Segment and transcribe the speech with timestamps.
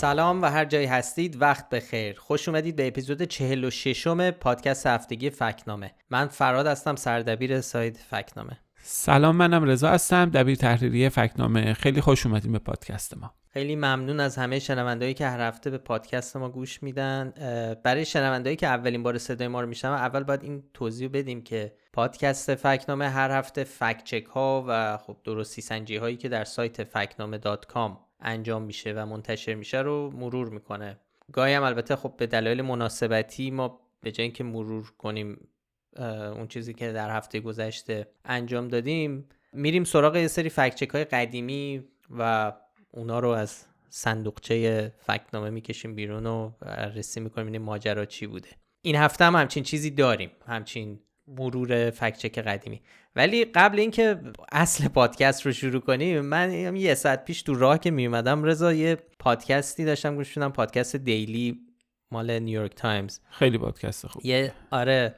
[0.00, 2.18] سلام و هر جایی هستید وقت بخیر.
[2.18, 5.90] خوش اومدید به اپیزود 46 م پادکست هفتگی فکنامه.
[6.10, 8.58] من فراد هستم سردبیر سایت فکنامه.
[8.82, 11.72] سلام منم رضا هستم دبیر تحریریه فکنامه.
[11.72, 13.34] خیلی خوش اومدیم به پادکست ما.
[13.52, 17.32] خیلی ممنون از همه شنوندهایی که هر هفته به پادکست ما گوش میدن.
[17.82, 21.72] برای شنوندهایی که اولین بار صدای ما رو میشنون اول باید این توضیح بدیم که
[21.92, 26.84] پادکست فکنامه هر هفته فکت چک ها و خب درستی سنجی هایی که در سایت
[26.84, 27.38] فکنامه
[28.20, 30.98] انجام میشه و منتشر میشه رو مرور می‌کنه.
[31.32, 35.48] گاهی هم البته خب به دلایل مناسبتی ما به جای اینکه مرور کنیم
[36.36, 41.84] اون چیزی که در هفته گذشته انجام دادیم میریم سراغ یه سری فکچک های قدیمی
[42.18, 42.52] و
[42.90, 48.48] اونا رو از صندوقچه فکنامه می‌کشیم بیرون و بررسی می‌کنیم این ماجرا چی بوده.
[48.82, 50.30] این هفته هم همچین چیزی داریم.
[50.46, 51.00] همچین
[51.38, 52.80] مرور فکچک قدیمی.
[53.16, 54.20] ولی قبل اینکه
[54.52, 58.98] اصل پادکست رو شروع کنیم من یه ساعت پیش تو راه که میومدم رضا یه
[59.18, 61.60] پادکستی داشتم گوش پادکست Daily
[62.10, 63.18] مال نیویورک تایمز.
[63.30, 64.26] خیلی پادکست خوب.
[64.26, 65.14] یه آره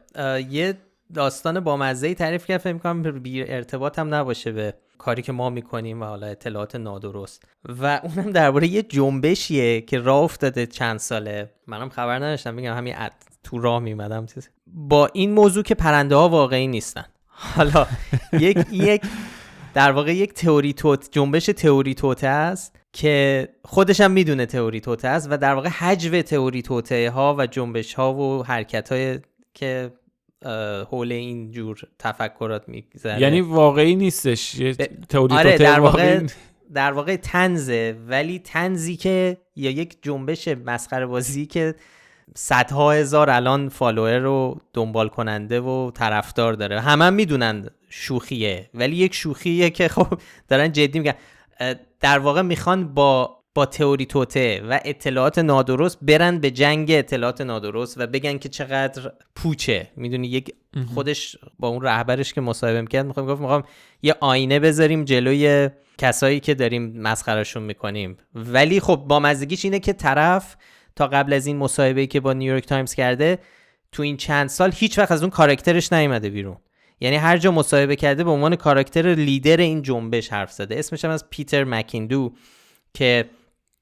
[0.50, 0.78] یه
[1.14, 5.50] داستان با مزه تعریف کرد فکر کنم بی ارتباط هم نباشه به کاری که ما
[5.50, 7.44] می‌کنیم و حالا اطلاعات نادرست.
[7.64, 11.50] و اونم درباره یه جنبشیه که راه افتاده چند ساله.
[11.66, 12.94] منم خبر نداشتم میگم همین
[13.44, 14.26] تو راه میومدم
[14.66, 17.04] با این موضوع که پرنده ها واقعی نیستن.
[17.26, 17.86] حالا
[18.32, 19.02] یک یک
[19.74, 25.08] در واقع یک تئوری توت جنبش تئوری توته است که خودش هم می‌دونه تئوری توته
[25.08, 29.18] است و در واقع حجو تئوری توته ها و جنبش ها و حرکت های
[29.54, 29.92] که
[30.90, 33.20] حول این جور تفکرات میگذره.
[33.20, 34.54] یعنی واقعی نیستش.
[34.54, 34.74] یه
[35.08, 36.20] تئوری آره در واقع
[36.74, 41.74] در واقع تنزه ولی تنزی که یا یک جنبش مسخره بازی که
[42.34, 46.80] صدها هزار الان فالوور و دنبال کننده و طرفدار داره.
[46.80, 50.06] همه هم می‌دونن شوخیه ولی یک شوخیه که خب
[50.48, 51.14] دارن جدی میگن.
[52.00, 58.00] در واقع می‌خوان با با تئوری توته و اطلاعات نادرست برن به جنگ اطلاعات نادرست
[58.00, 59.90] و بگن که چقدر پوچه.
[59.96, 60.54] می‌دونی یک
[60.94, 63.62] خودش با اون رهبرش که مصاحبه می‌کرد می‌خوام گفت می‌خوام
[64.02, 68.16] یه آینه بذاریم جلوی کسایی که داریم مسخرشون می‌کنیم.
[68.34, 70.56] ولی خب با مزگیش اینه که طرف
[70.96, 73.38] تا قبل از این مصاحبه‌ای که با نیویورک تایمز کرده
[73.92, 76.56] تو این چند سال هیچ وقت از اون کاراکترش نیومده بیرون.
[77.00, 80.78] یعنی هر جا مصاحبه کرده به عنوان کاراکتر لیدر این جنبش حرف زده.
[80.78, 82.32] اسمش هم از پیتر مکیندو
[82.94, 83.24] که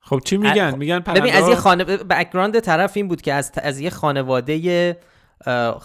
[0.01, 3.81] خب چی میگن؟ میگن ببین از یه خانه background طرف این بود که از از
[3.81, 4.97] یه خانواده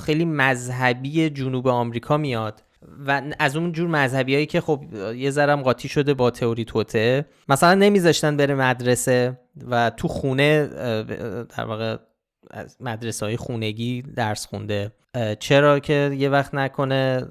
[0.06, 2.64] خیلی مذهبی جنوب آمریکا میاد.
[3.08, 4.84] و از اون جور مذهبی هایی که خب
[5.16, 7.26] یه ذرم قاطی شده با تئوری توطئه.
[7.50, 10.68] مثلا نمیذاشتن بره مدرسه و تو خونه
[11.58, 11.98] در واقع
[12.52, 14.92] از مدرسه های خونگی درس خونده.
[15.40, 17.26] چرا که یه وقت نکنه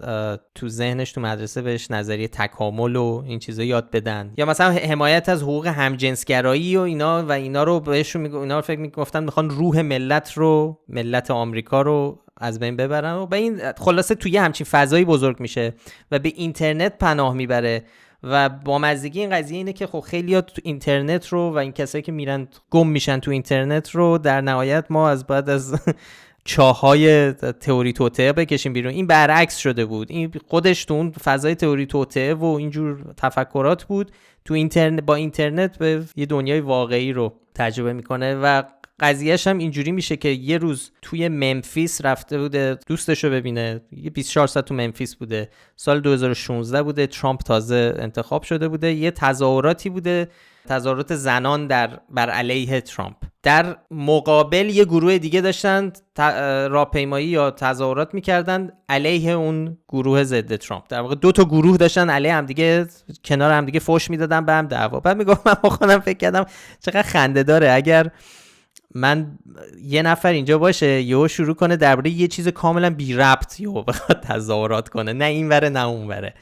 [0.54, 4.32] تو ذهنش تو مدرسه بهش نظریه تکامل و این چیزا یاد بدن.
[4.36, 8.62] یا مثلا حمایت از حقوق همجنسگرایی و اینا و اینا رو بهشون میگو اینا رو
[8.62, 13.72] فکر می‌گفتن می‌خوان روح ملت رو ملت آمریکا رو از بین ببرن و به این
[13.72, 15.74] خلاصه توی همچین فضایی بزرگ میشه
[16.10, 17.84] و به اینترنت پناه می‌بره
[18.22, 22.02] و با مزدگی این قضیه اینه که خب خیلی تو اینترنت رو و این کسایی
[22.02, 25.74] که میرن گم میشن تو اینترنت رو در نهایت ما از بعد از
[26.44, 28.92] چاهای تئوری توته بکشیم بیرون.
[28.92, 30.10] این برعکس شده بود.
[30.10, 34.10] این خودش تو اون فضای تئوری توته و اینجور تفکرات بود.
[34.44, 38.62] تو اینترنت با اینترنت به یه دنیای واقعی رو تجربه می‌کنه و
[39.00, 43.80] قضیهش هم اینجوری میشه که یه روز توی ممفیس رفته بوده دوستش رو ببینه.
[43.92, 45.48] یه 24 ساعت تو ممفیس بوده.
[45.76, 47.06] سال 2016 بوده.
[47.06, 48.92] ترامپ تازه انتخاب شده بوده.
[48.92, 50.28] یه تظاهراتی بوده.
[50.68, 53.16] تظاهرات زنان در بر علیه ترامپ.
[53.42, 55.92] در مقابل یه گروه دیگه داشتن
[56.70, 60.84] راهپیمایی یا تظاهرات می‌کردن علیه اون گروه ضد ترامپ.
[60.88, 62.86] در واقع دو تا گروه داشتن علیه هم دیگه
[63.24, 65.00] کنار هم دیگه فوش می‌دادن به هم دعوا.
[65.00, 66.46] بعد میگم من خودم فکر کردم
[66.80, 67.72] چقدر خنده داره.
[67.72, 68.10] اگر
[68.94, 69.38] من
[69.82, 74.20] یه نفر اینجا باشه یهو شروع کنه درباره یه چیز کاملا بی ربط یهو بخواد
[74.20, 75.12] تظاهرات کنه.
[75.12, 76.34] نه این وره نه اون وره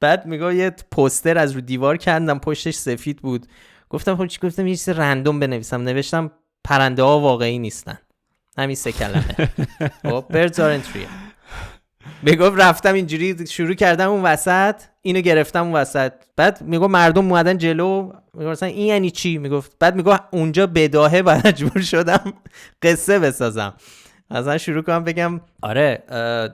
[0.00, 3.46] بعد میگه یه پوستر از رو دیوار کندم پشتش سفید بود.
[3.90, 5.82] گفتم خب چی گفتم؟ یه چیز رندوم بنویسم.
[5.82, 6.30] نوشتم
[6.64, 7.98] پرنده ها واقعی نیستن.
[8.58, 9.34] همین سه کلمه.
[10.02, 10.98] خب birds aren't
[12.22, 14.74] می‌گفت رفتم اینجوری شروع کردم اون وسط.
[15.08, 16.12] اینو گرفتم اون وسط.
[16.36, 19.76] بعد می‌گفت مردم اومدن جلو می‌گفت این یعنی چی؟ می‌گفت.
[19.80, 22.32] بعد می‌گفت اونجا بداهه و مجبور شدم
[22.82, 23.74] قصه بسازم.
[24.30, 26.02] مثلا شروع کنم بگم آره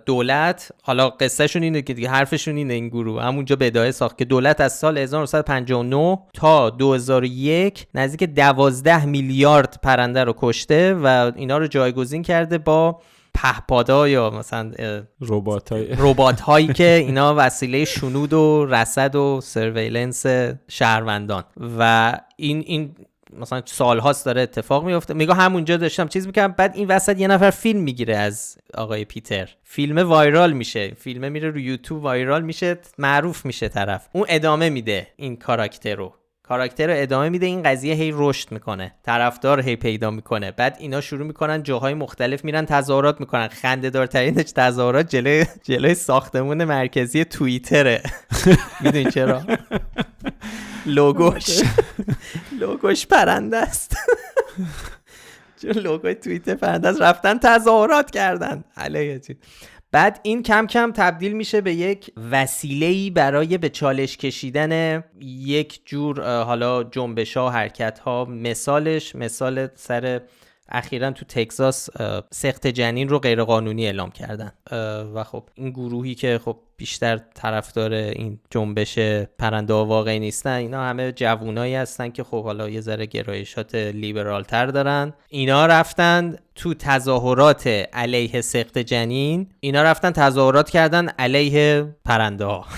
[0.06, 3.22] دولت حالا قصهشون اینه که دیگه حرفشون اینه این گروه.
[3.22, 10.34] همونجا بداهه ساخت که دولت از سال 1959 تا 2001 نزدیک 12 میلیارد پرنده رو
[10.36, 13.00] کشته و اینا رو جایگزین کرده با
[13.34, 14.72] پهپادا یا مثلا
[15.98, 20.26] ربات هایی که اینا وسیله شنود و رصد و سرویلنس
[20.68, 21.44] شهروندان.
[21.78, 22.94] و این این
[23.40, 27.50] مثلا سالهاست داره اتفاق میفته میگه همونجا داشتم چیز می‌کنم بعد این وسط یه نفر
[27.50, 29.48] فیلم می‌گیره از آقای پیتر.
[29.62, 30.94] فیلم وایرال میشه.
[30.94, 32.78] فیلم میره رو یوتیوب وایرال میشه.
[32.98, 34.08] معروف میشه طرف.
[34.12, 36.12] اون ادامه میده این کاراکتر رو.
[36.48, 37.46] کاراکتر رو ادامه میده.
[37.46, 38.94] این قضیه هی رشد می‌کنه.
[39.02, 40.50] طرفدار هی پیدا می‌کنه.
[40.50, 43.48] بعد اینا شروع می‌کنن جاهای مختلف میرن تظاهرات می‌کنن.
[43.48, 48.02] خنده دارترینش تظاهرات جلوی جلوی ساختمون مرکزی توییتره.
[48.80, 49.42] می‌دونی چرا؟
[50.86, 51.60] لوگوش.
[52.60, 53.96] لوگوش پرنده است.
[55.62, 57.02] چون لوگوی توییتر پرنده است.
[57.02, 58.64] رفتن تظاهرات کردن.
[58.76, 59.36] علیه چی؟
[59.94, 66.42] بعد این کم کم تبدیل میشه به یک وسیله‌ای برای به چالش کشیدن یک جور
[66.42, 70.20] حالا جنبش ها حرکت ها مثالش مثال سر
[70.68, 71.88] اخیرا تو تگزاس
[72.30, 74.52] سخت جنین رو غیرقانونی اعلام کردن.
[75.14, 78.98] و خب این گروهی که خب بیشتر طرفدار این جنبش
[79.38, 80.50] پرنده واقعی نیستن.
[80.56, 85.12] اینا همه جوونایی هستن که خب حالا یه ذره گرایشات لیبرال تر دارن.
[85.28, 89.46] اینا رفتن تو تظاهرات علیه سخت جنین.
[89.60, 92.64] اینا رفتن تظاهرات کردن علیه پرنده ها.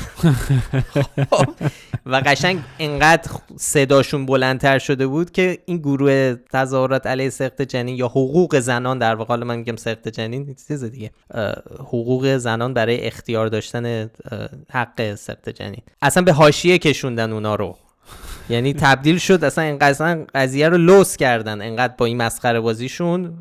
[2.07, 8.07] و قشنگ انقدر صداشون بلندتر شده بود که این گروه تظاهرات علیه سخت جنین یا
[8.09, 11.11] حقوق زنان در واقع من میگم سخت جنین چیز دیگه
[11.79, 13.86] حقوق زنان برای اختیار داشتن
[14.71, 15.83] حق سخت جنین.
[16.03, 17.77] اصلا به حاشیه کشوندن اونا رو.
[18.49, 21.63] یعنی تبدیل شد اصلا اینقدر قضیه رو لوس کردن.
[21.63, 23.39] انقدر با این مسخره بازیشون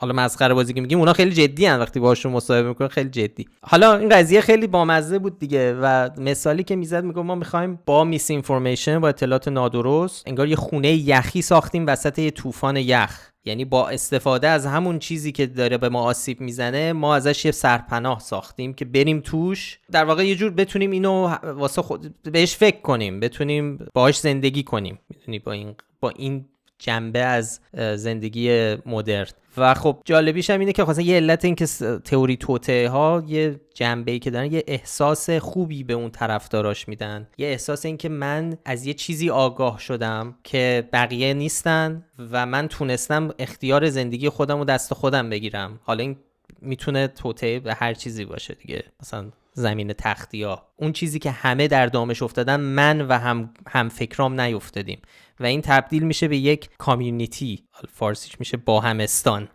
[0.00, 3.48] حالا مسخره بازی که میگیم اونا خیلی جدی هن وقتی باهاشون مصاحبه می‌کنن خیلی جدی.
[3.62, 8.04] حالا این قضیه خیلی بامزه بود دیگه و مثالی که می‌زد میگه ما می‌خوایم با
[8.04, 13.30] میس اینفورمیشن با اطلاعات نادرست انگار یه خونه یخی ساختیم وسط یه طوفان یخ.
[13.48, 17.50] یعنی با استفاده از همون چیزی که داره به ما آسیب می‌زنه ما ازش یه
[17.50, 19.78] سرپناه ساختیم که بریم توش.
[19.90, 24.98] در واقع یه جور بتونیم اینو واسه خود بهش فکر کنیم بتونیم باهاش زندگی کنیم.
[25.08, 26.44] می‌تونی با این با این
[26.78, 29.30] جنبه از زندگی مدرن.
[29.56, 31.66] و خب جالبیش هم اینه که خاصا یه علت این که
[32.04, 37.28] تئوری توته ها یه جنبه ای که دارن یه احساس خوبی به اون طرفداراش میدن.
[37.38, 42.68] یه احساس این که من از یه چیزی آگاه شدم که بقیه نیستن و من
[42.68, 45.80] تونستم اختیار زندگی خودم و دست خودم بگیرم.
[45.82, 46.16] حالا این
[46.62, 48.84] می‌تونه توته به هر چیزی باشه دیگه.
[49.02, 53.88] مثلا زمین تختی ها اون چیزی که همه در دامش افتادن من و هم, هم
[53.88, 55.00] فکرام نیفتادیم.
[55.40, 59.48] و این تبدیل میشه به یک کامیونیتی فارسیش میشه با همستان.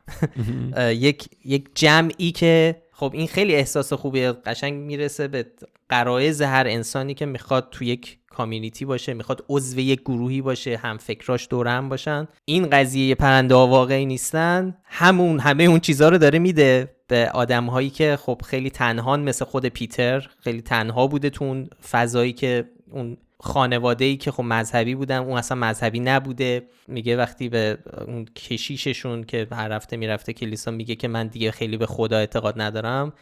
[0.78, 5.46] یک یک جمعی که خب این خیلی احساس خوبیه قشنگ می‌رسه به
[5.90, 10.98] قرایز هر انسانی که می‌خواد تو یک کامیونیتی باشه می‌خواد عضو یک گروهی باشه هم
[10.98, 12.28] فکراش دور هم باشن.
[12.46, 14.78] این قضیه پرنده واقعی نیستن.
[14.84, 19.46] همون همه اون چیزها رو داره میده به آدم هایی که خب خیلی تنهان مثل
[19.46, 24.96] خود پیتر خیلی تنها بوده تو اون فضایی که اون خانواده ای که خب مذهبی
[24.96, 26.68] بودن اون اصلا مذهبی نبوده.
[26.88, 31.78] میگه وقتی به اون کشیششون که هر رفته می‌رفته کلیسا میگه که من دیگه خیلی
[31.78, 33.14] به خدا اعتقاد ندارم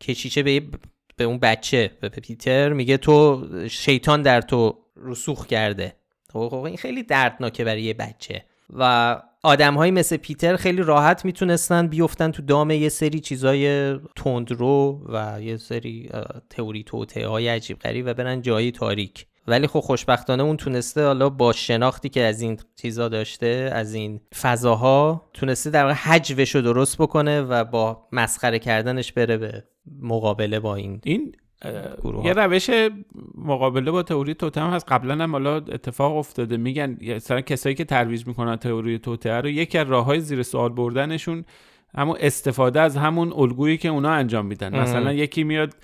[0.00, 0.62] کشیشه به
[1.16, 5.96] به اون بچه به پیتر میگه تو شیطان در تو رسوخ کرده.
[6.32, 8.44] خب, خب، این خیلی دردناکه برای یه بچه.
[8.70, 15.06] و آدم های مثل پیتر خیلی راحت می‌تونستن بیفتن تو دام یه سری چیزای تندرو
[15.08, 16.10] و یه سری
[16.50, 19.26] تئوری توته های عجیب غریب و برن جایی تاریک.
[19.48, 24.20] ولی خب خوشبختانه اون تونسته حالا با شناختی که از این چیزا داشته از این
[24.40, 29.64] فضاها تونسته در واقع حجوش رو درست بکنه و با مسخره کردنش بره به
[30.02, 31.32] مقابله با این این
[32.24, 32.70] یه روش
[33.34, 34.92] مقابله با تئوری توتم هست.
[34.92, 36.56] قبلا هم حالا اتفاق افتاده.
[36.56, 41.44] میگن مثلا کسایی که ترویج می‌کنن تئوری توته رو یکی از راههای زیر سوال بردنشون
[41.94, 44.80] همون استفاده از همون الگویی که اونا انجام میدن.
[44.80, 45.74] مثلا یکی میاد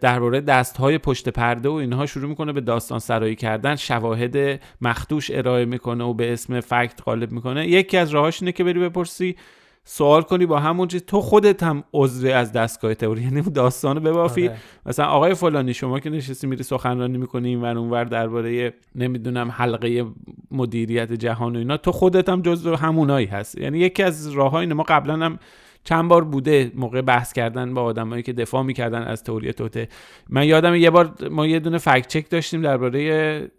[0.00, 3.76] درباره دست های پشت پرده و اینها شروع می‌کنه به داستان سرایی کردن.
[3.76, 7.68] شواهد مخدوش ارائه می‌کنه و به اسم فکت غالب می‌کنه.
[7.68, 9.36] یکی از راهاش اینه که بری بپرسی
[9.84, 11.04] سوال کنی با همون چیز.
[11.04, 14.48] تو خودت هم عضو از دستگاه تئوری یعنی داستان رو ببافی.
[14.48, 14.56] آره.
[14.86, 20.06] مثلا آقای فلانی شما که نشستی میری سخنرانی می‌کنی این ور اونور درباره نمی‌دونم حلقه
[20.50, 24.82] مدیریت جهان و اینا تو خودت هم جزو همونایی هست یعنی یکی از راههای ما
[24.82, 25.38] قبلا هم
[25.84, 29.88] چند بار بوده موقع بحث کردن با آدمایی که دفاع می‌کردن از تئوری توته.
[30.28, 33.02] من یادم یه بار ما یه دونه فکت چک داشتیم درباره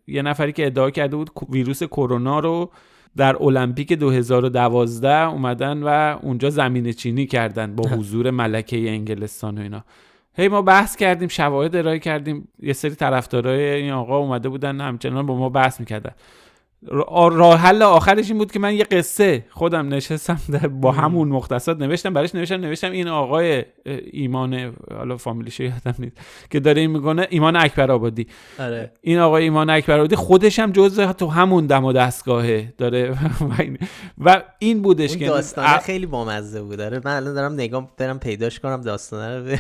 [0.08, 2.72] یه نفری که ادعا کرده بود ویروس کرونا رو
[3.18, 9.84] در المپیک 2012 اومدن و اونجا زمین چینی کردن با حضور ملکه انگلستان و اینا.
[10.34, 12.48] هی ما بحث کردیم شواهد ارائه کردیم.
[12.60, 16.12] یه سری طرفدارای این آقا اومده بودن همچنان با ما بحث می‌کردن.
[16.88, 20.40] راه حل آخرش این بود که من یه قصه خودم نشستم
[20.82, 23.66] با همون مختصات نوشتم براش نوشتم نوشتم این آقای
[24.12, 26.18] ایمان حالا فامیلیش یادم نیست
[26.50, 28.28] که داره این می‌کنه ایمان اکبر آبادی
[28.60, 28.92] آره.
[29.02, 33.18] این آقای ایمان اکبر آبادی خودش هم جزء تو همون دم و دستگاهه داره
[34.26, 36.78] و این بودش که داستانه خیلی بامزه بود.
[36.78, 39.58] داره من الان دارم نگاه برم پیداش کنم داستانه رو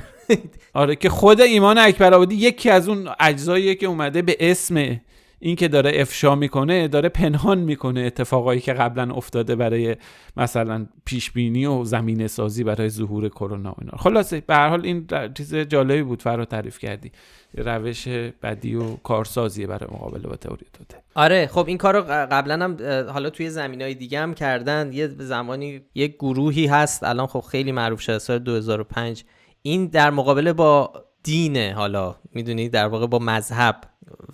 [0.74, 5.00] آره که خود ایمان اکبر آبادی یکی از اون اجزاییه که اومده به اسم
[5.44, 9.96] این که داره افشا می‌کنه داره پنهان می‌کنه اتفاقایی که قبلا افتاده برای
[10.38, 13.98] مثلا پیش بینی و زمینه سازی برای ظهور کرونا و اینا.
[13.98, 15.08] خلاصه به هر حال این
[15.38, 17.12] چیز جالبی بود فرا تعریف کردی.
[17.58, 18.08] روش
[18.44, 20.98] بدی و کارسازیه برای مقابله با تئوری توته.
[21.16, 22.78] آره خب این کارو قبلا هم
[23.12, 24.94] حالا توی زمین های دیگه هم کردن.
[24.94, 29.24] یه زمانی یه گروهی هست الان خب خیلی معروف شده سال 2005
[29.62, 30.94] این در مقابله با
[31.24, 33.82] دینه حالا می‌دونی در واقع با مذهب.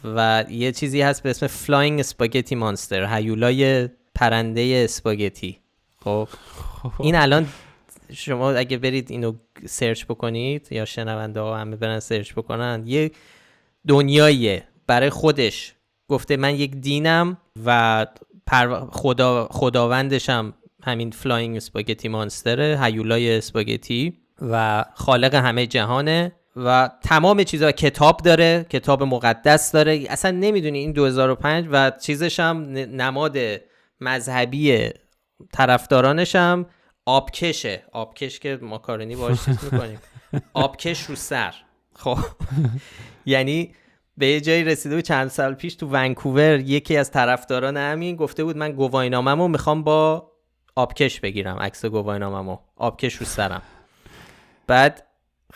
[0.03, 5.59] و یه چیزی هست به اسم Flying Spaghetti Monster هیولای پرنده اسپاگتی
[6.03, 6.27] خب
[6.99, 7.47] این الان
[8.13, 9.33] شما اگه برید اینو
[9.65, 13.11] search بکنید یا شنونده ها همه برن search بکنن یه
[13.87, 14.63] دنیاییه.
[14.87, 15.73] برای خودش
[16.07, 18.05] گفته من یک دینم و
[18.91, 20.53] خدا خداوندشم
[20.83, 26.31] همین Flying Spaghetti Monster ه هیولای اسپاگتی و خالق همه جهانه.
[26.65, 30.05] و تمام چیزها کتاب داره کتاب مقدس داره.
[30.09, 33.37] اصلا نمی‌دونی این 2005 و چیزش هم نماد
[34.01, 34.89] مذهبی
[35.53, 36.65] طرفدارانش هم
[37.05, 37.83] آبکشه.
[37.91, 39.99] آبکش که ماکارونی باش چیز می‌کنیم.
[40.53, 41.53] آبکش رو سر.
[41.95, 42.17] خب.
[43.25, 43.75] یعنی
[44.17, 48.43] به یه جایی رسیده بود چند سال پیش تو ونکوور یکی از طرفداران همین گفته
[48.43, 50.31] بود من گواهینامه‌مو می‌خوام با
[50.75, 52.57] آبکش بگیرم عکس گواهینامه‌مو.
[52.75, 53.61] آبکش رو سرم.
[54.67, 55.06] بعد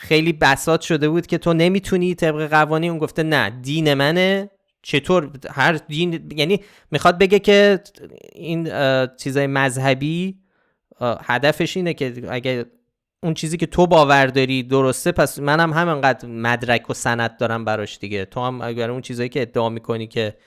[0.01, 4.49] خیلی بسات شده بود که تو نمی‌تونی طبق قوانین اون گفته نه دین منه.
[4.81, 6.59] چطور؟ هر دین یعنی
[6.91, 7.79] می‌خواد بگه که
[8.33, 8.69] این
[9.17, 10.35] چیزای مذهبی
[11.01, 12.65] هدفش اینه که اگه
[13.23, 17.65] اون چیزی که تو باور داری درسته پس منم هم همینقدر مدرک و سند دارم
[17.65, 18.25] براش دیگه.
[18.25, 20.37] تو هم اگر اون چیزایی که ادعا می‌کنی که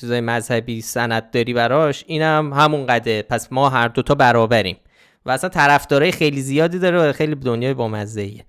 [0.00, 4.76] چیزای مذهبی سند داری براش اینم همون قده پس ما هر دوتا برابریم.
[5.26, 8.44] و اصلا طرفدارای خیلی زیادی داره و خیلی دنیای بامزه ایه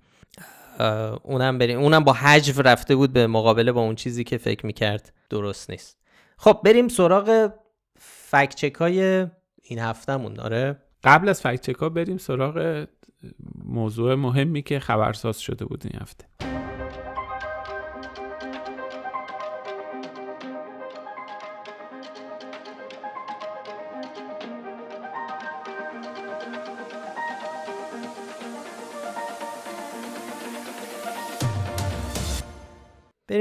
[1.24, 1.80] اونم بریم.
[1.80, 5.98] اونم با حجو رفته بود به مقابله با اون چیزی که فکر می‌کرد درست نیست.
[6.38, 7.52] خب بریم سراغ
[8.00, 9.28] فکچک های
[9.64, 10.34] این هفتهمون.
[10.34, 12.88] داره قبل از فکچک ها بریم سراغ
[13.66, 16.53] موضوع مهمی که خبرساز شده بود این هفته.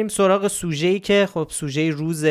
[0.03, 2.25] بریم سراغ سوژه ای که خب سوژه روز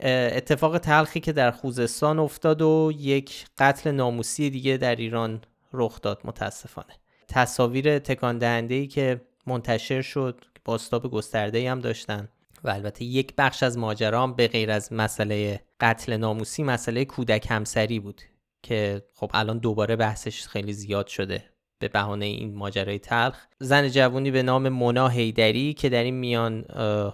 [0.00, 5.40] اتفاق تلخی که در خوزستان افتاد و یک قتل ناموسی دیگه در ایران
[5.72, 6.94] رخ داد متاسفانه.
[7.28, 12.28] تصاویر تکان دهنده ای که منتشر شد باستاب گسترده هم داشتن
[12.64, 17.46] و البته یک بخش از ماجرا هم به غیر از مسئله قتل ناموسی مسئله کودک
[17.50, 18.22] همسری بود
[18.62, 21.44] که خب الان دوباره بحثش خیلی زیاد شده.
[21.78, 23.46] به بهانه این ماجرای تلخ.
[23.58, 26.64] زن جوونی به نام مونا هیدری که در این میان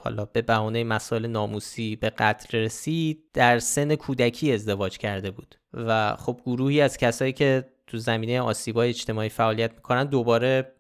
[0.03, 5.55] حالا به بهانه مسائل ناموسی به قتل رسید در سن کودکی ازدواج کرده بود.
[5.73, 10.73] و خب گروهی از کسایی که تو زمینه آسیبای اجتماعی فعالیت می‌کنن دوباره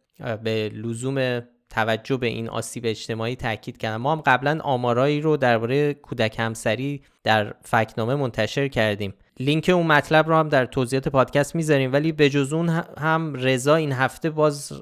[0.42, 3.96] به لزوم توجه به این آسیب اجتماعی تاکید کردن.
[3.96, 9.14] ما هم قبلا آمارایی رو درباره کودک همسری در فکنامه منتشر کردیم.
[9.40, 11.92] لینک اون مطلب رو هم در توضیحات پادکست می‌ذاریم.
[11.92, 14.72] ولی به جز اون هم رضا این هفته باز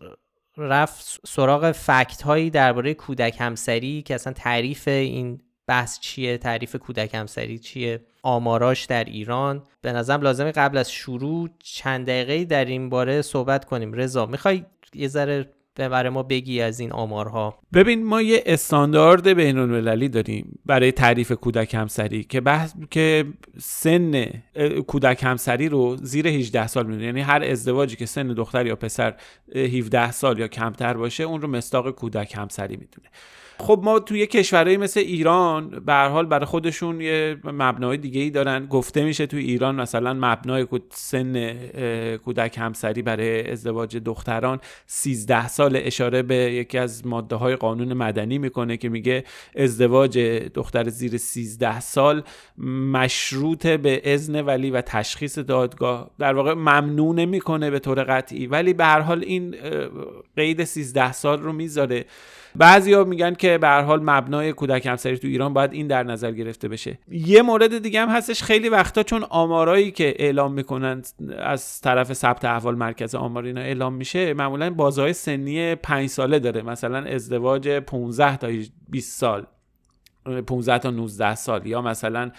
[0.56, 7.14] رفت سراغ فکت هایی درباره کودک همسری که اصلا تعریف این بحث چیه تعریف کودک
[7.14, 9.62] همسری چیه آماراش در ایران.
[9.80, 13.92] به نظرم لازمه قبل از شروع چند دقیقه در این باره صحبت کنیم.
[13.92, 17.58] رضا می‌خوای یه ذره برای ما بگی از این آمارها.
[17.74, 23.24] ببین ما یه استاندارد بین المللی داریم برای تعریف کودک همسری که بحث که
[23.58, 24.24] سن
[24.86, 27.04] کودک همسری رو زیر 18 سال می‌دونه.
[27.04, 29.14] یعنی هر ازدواجی که سن دختر یا پسر
[29.54, 33.08] 17 سال یا کمتر باشه اون رو مستاق کودک همسری می‌دونه.
[33.62, 38.66] خب ما توی کشورهایی مثل ایران به حال برای خودشون یه مبنای دیگه ای دارن.
[38.66, 41.54] گفته میشه توی ایران مثلا مبنای سن
[42.16, 48.38] کودک همسری برای ازدواج دختران 13 سال اشاره به یکی از ماده های قانون مدنی
[48.38, 49.24] می‌کنه که میگه
[49.56, 50.18] ازدواج
[50.54, 52.22] دختر زیر 13 سال
[52.92, 56.10] مشروط به اذن ولی و تشخیص دادگاه.
[56.18, 58.46] در واقع ممنوع می‌کنه به طور قطعی.
[58.46, 59.54] ولی به هر حال این
[60.36, 62.04] قید 13 سال رو می‌ذاره.
[62.56, 66.30] بعضیا میگن که به هر حال مبنای کودک همسری تو ایران باید این در نظر
[66.32, 66.98] گرفته بشه.
[67.08, 71.02] یه مورد دیگه هم هستش خیلی وقتا چون آمارایی که اعلام می‌کنن
[71.38, 76.62] از طرف ثبت احوال مرکز آمار اینا اعلام میشه معمولا بازهای سنی 5 ساله داره.
[76.62, 78.48] مثلا ازدواج 15 تا
[78.88, 79.46] 20 سال
[80.46, 82.30] 15 تا 19 سال یا مثلا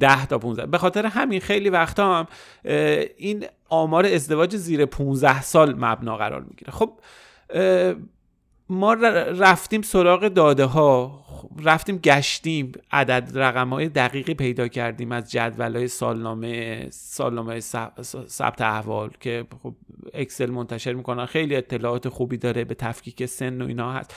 [0.00, 2.26] 10 تا 15 به خاطر همین خیلی وقتا هم
[3.16, 6.72] این آمار ازدواج زیر 15 سال مبنا قرار می‌گیره.
[6.72, 7.00] خب
[8.68, 11.24] ما رفتیم سراغ داده ها
[11.64, 17.60] رفتیم گشتیم عدد رقم های دقیقی پیدا کردیم از جدول های سالنامه سالنامه
[18.28, 19.74] ثبت احوال که خب
[20.14, 21.26] اکسل منتشر می‌کنن.
[21.26, 24.14] خیلی اطلاعات خوبی داره به تفکیک سن و اینا هست.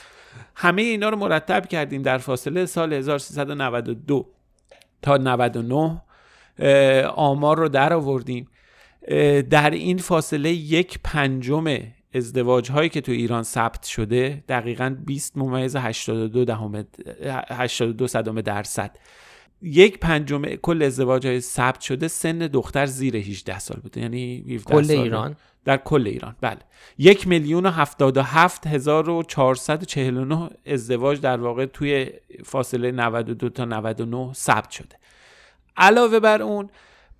[0.54, 4.26] همه اینا رو مرتب کردیم در فاصله سال 1392
[5.02, 6.02] تا 99
[7.06, 8.48] آمار رو در آوردیم.
[9.50, 11.78] در این فاصله یک پنجم
[12.16, 16.84] ازدواج هایی که تو ایران ثبت شده دقیقا 20 ممیز 82 دهم
[17.50, 18.96] 82 صدم درصد.
[19.62, 24.00] یک پنجم کل ازدواج های ثبت شده سن دختر زیر 18 سال بوده.
[24.00, 26.58] یعنی کل ایران؟ در کل ایران بله.
[26.98, 31.40] یک میلیون و هفتاد و هفت هزار و چهارصد و چهل و نه ازدواج در
[31.40, 32.10] واقع توی
[32.44, 34.96] فاصله 92 تا 99 ثبت شده.
[35.76, 36.70] علاوه بر اون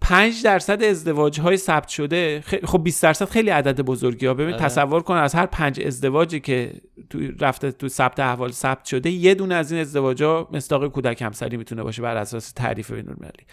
[0.00, 4.62] 5 درصد ازدواج های ثبت شده خب 20 درصد خیلی عدد بزرگی ها ببین آره.
[4.62, 6.73] تصور کن از هر پنج ازدواجی که
[7.11, 11.23] تو رفته تو ثبت احوال ثبت شده یه دونه از این ازدواج ها مستاق کودک
[11.23, 13.47] همسری می‌تونه باشه بر اساس تعریف بین المللی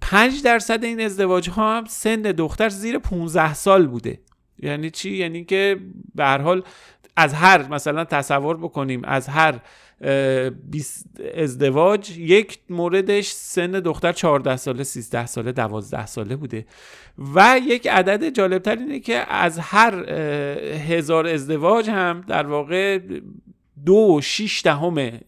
[0.00, 4.20] 5 درصد این ازدواج ها هم سن دختر زیر 15 سال بوده.
[4.58, 5.80] یعنی چی؟ یعنی که
[6.14, 6.62] به هر حال
[7.16, 9.60] از هر مثلا تصور بکنیم از هر
[11.34, 16.66] ازدواج یک موردش سن دختر 14 ساله 13 ساله 12 ساله بوده.
[17.34, 20.10] و یک عدد جالبتر اینه که از هر
[20.88, 22.98] هزار ازدواج هم در واقع
[23.86, 25.20] دو شیش دهم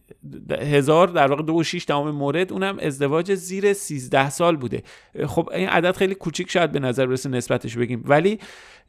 [0.59, 4.83] هزار در واقع دو شیش دهم مورد اونم ازدواج زیر 13 سال بوده.
[5.27, 8.03] خب این عدد خیلی کوچیک شاید به نظر برسه نسبتش بگیم.
[8.05, 8.39] ولی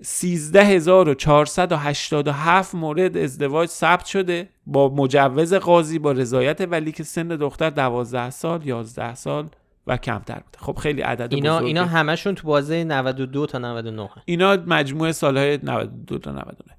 [0.03, 8.31] 13487 مورد ازدواج ثبت شده با مجوز قاضی با رضایت ولی که سن دختر 12
[8.31, 9.49] سال 11 سال
[9.87, 10.59] و کمتر بوده.
[10.59, 16.19] خب خیلی عدد اینا اینا همشون تو بازه 92 تا 99 اینا مجموعه سالهای 92
[16.19, 16.76] تا 99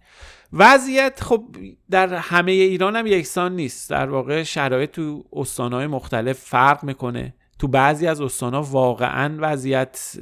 [0.54, 1.44] وضعیت خب
[1.90, 3.90] در همه ایران هم یکسان نیست.
[3.90, 7.34] در واقع شرایط تو استانهای مختلف فرق می‌کنه.
[7.60, 10.18] تو بعضی از استانها واقعا وضعیت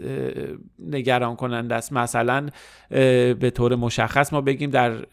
[0.79, 1.93] نگران کننده است.
[1.93, 2.49] مثلا
[3.39, 5.05] به طور مشخص ما بگیم در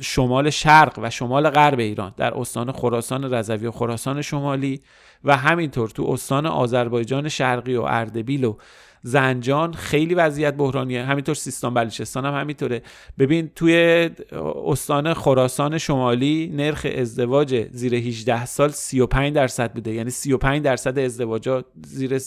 [0.00, 4.80] شمال شرق و شمال غرب ایران در استان خراسان رضوی و خراسان شمالی
[5.24, 8.56] و همینطور تو استان آذربایجان شرقی و اردبیل و
[9.06, 11.02] زنجان خیلی وضعیت بحرانیه.
[11.02, 12.82] همینطور سیستان بلوچستان هم همینطوره.
[13.18, 14.10] ببین توی
[14.66, 19.92] استان خراسان شمالی نرخ ازدواج زیر 18 سال 35 درصد بوده.
[19.92, 22.18] یعنی 35 درصد ازدواجات زیر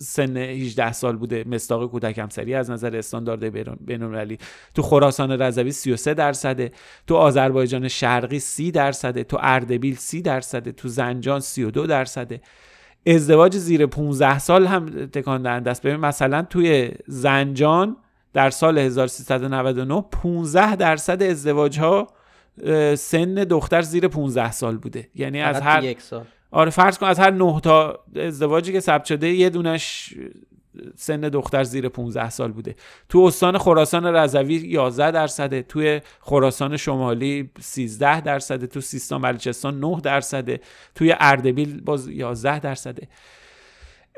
[0.00, 1.44] سن 18 سال بوده.
[1.46, 3.44] مستاق کودک همسری از نظر استاندارد
[3.86, 4.38] بین‌المللی.
[4.74, 6.72] تو خراسان رضوی 33 درصده.
[7.06, 9.24] تو آذربایجان شرقی 30 درصده.
[9.24, 10.72] تو اردبیل 30 درصده.
[10.72, 12.40] تو زنجان 32 درصده.
[13.06, 15.82] ازدواج زیر 15 سال هم تکان دهنده است.
[15.82, 17.96] ببین مثلا توی زنجان
[18.32, 22.06] در سال 1399 15 درصد ازدواج ها
[22.96, 25.08] سن دختر زیر 15 سال بوده.
[25.14, 26.24] یعنی از هر یک سال.
[26.50, 30.14] آره فرض کن از هر 9 تا ازدواجی که ثبت شده یه دونش
[30.96, 32.74] سن دختر زیر 15 سال بوده.
[33.08, 40.00] تو استان خراسان رضوی 11 درصده توی خراسان شمالی 13 درصده تو سیستان بلوچستان 9
[40.00, 40.60] درصده
[40.94, 43.08] توی اردبیل باز 11 درصده.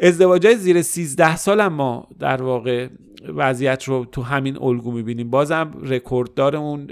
[0.02, 2.88] ازدواج زیر 13 سال هم ما در واقع
[3.28, 5.30] وضعیت رو تو همین الگو می‌بینیم.
[5.30, 6.88] بازم رکورددار اون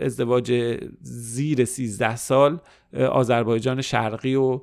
[0.00, 2.58] ازدواج زیر 13 سال
[3.10, 4.60] آذربایجان شرقی و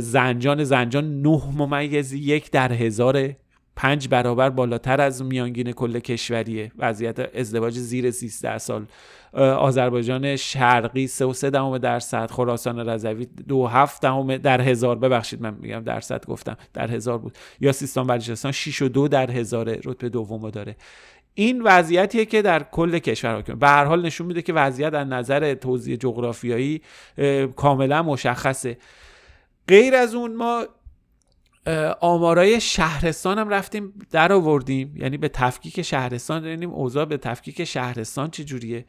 [0.00, 3.34] زنجان زنجان 9 ممیز یک در هزار
[3.76, 6.72] پنج برابر بالاتر از میانگین کل کشوریه.
[6.78, 8.86] وضعیت ازدواج زیر 13 سال.
[9.32, 12.30] آذربایجان شرقی 3 و 3 دهم درصد.
[12.30, 14.96] خراسان رضوی 2 7 دهم در هزار.
[14.96, 16.56] ببخشید من میگم درصد گفتم.
[16.72, 17.38] در هزار بود.
[17.60, 19.70] یا سیستان بلوچستان 6 و 2 در هزار.
[19.84, 20.76] رتبه دومو داره.
[21.34, 25.08] این وضعیتیه که در کل کشور حاکمه به هر حال نشون میده که وضعیت از
[25.08, 26.80] نظر توزیع جغرافیایی
[27.56, 28.76] کاملا مشخصه.
[29.68, 30.64] غیر از اون ما
[32.00, 34.96] آمارای شهرستان هم رفتیم در آوردیم.
[34.96, 38.84] یعنی به تفکیک شهرستان ببینیم اوضاع به تفکیک شهرستان چه جوریه؟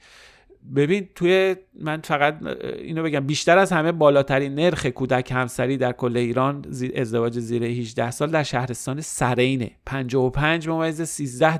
[0.75, 2.39] ببین توی من فقط
[2.79, 8.11] اینو بگم بیشتر از همه بالاترین نرخ کودک همسری در کل ایران ازدواج زیر 18
[8.11, 9.71] سال در شهرستان سرینه.
[9.85, 11.57] 55 ممیز 13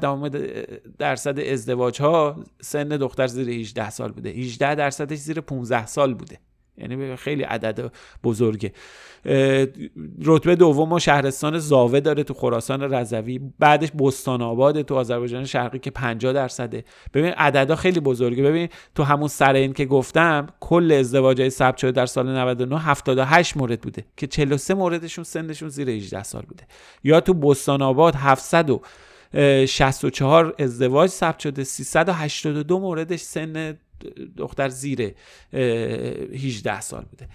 [0.97, 4.29] درصد ازدواج ها سن دختر زیر 18 سال بوده.
[4.29, 6.39] 18 درصدش زیر 15 سال بوده.
[6.77, 7.91] یعنی خیلی عدد
[8.23, 8.71] بزرگه.
[10.25, 13.39] رتبه دوم و شهرستان زاوه داره تو خراسان رضوی.
[13.59, 16.83] بعدش بستان آباد تو آذربایجان شرقی که 50 درصده.
[17.13, 18.43] ببین عددا خیلی بزرگه.
[18.43, 23.57] ببین تو همون سر این که گفتم کل ازدواجای ثبت شده در سال 99 78
[23.57, 26.63] مورد بوده که 43 موردشون سنشون زیر 18 سال بوده.
[27.03, 28.81] یا تو بستان آباد 700 و
[29.65, 33.77] 64 ازدواج ثبت شده 382 موردش سن
[34.37, 35.15] دختر زیر
[35.53, 37.27] 18 سال بوده.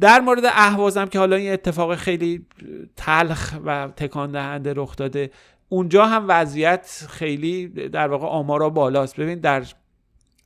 [0.00, 2.46] در مورد اهوازم که حالا این اتفاق خیلی
[2.96, 5.30] تلخ و تکان دهنده رخ داده
[5.68, 9.20] اونجا هم وضعیت خیلی در واقع آمارا بالاست.
[9.20, 9.64] ببین در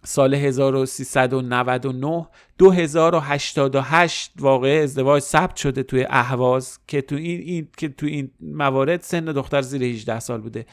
[0.04, 2.26] سال 1399
[2.58, 9.00] 2088 واقع ازدواج ثبت شده توی اهواز که تو این, این که تو این موارد
[9.00, 10.66] سن دختر زیر 18 سال بوده.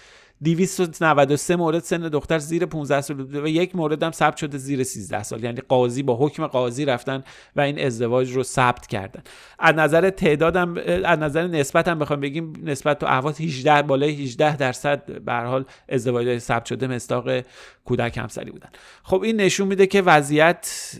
[0.43, 4.83] 293 مورد سن دختر زیر 15 سال بوده و یک مورد هم ثبت شده زیر
[4.83, 5.43] 13 سال.
[5.43, 7.23] یعنی قاضی با حکم قاضی رفتن
[7.55, 9.23] و این ازدواج رو ثبت کردن.
[9.59, 14.57] از نظر تعدادم از نظر نسبت هم بخوام بگیم نسبت تو اهواز 18 بالای 18
[14.57, 17.41] درصد به حال ازدواج ثبت شده مستاق
[17.85, 18.69] کودک همسری بودن.
[19.03, 20.91] خب این نشون میده که وضعیت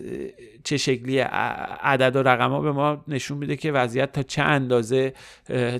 [0.64, 5.12] چه شکلی عدد و رقم ها به ما نشون میده که وضعیت تا چه اندازه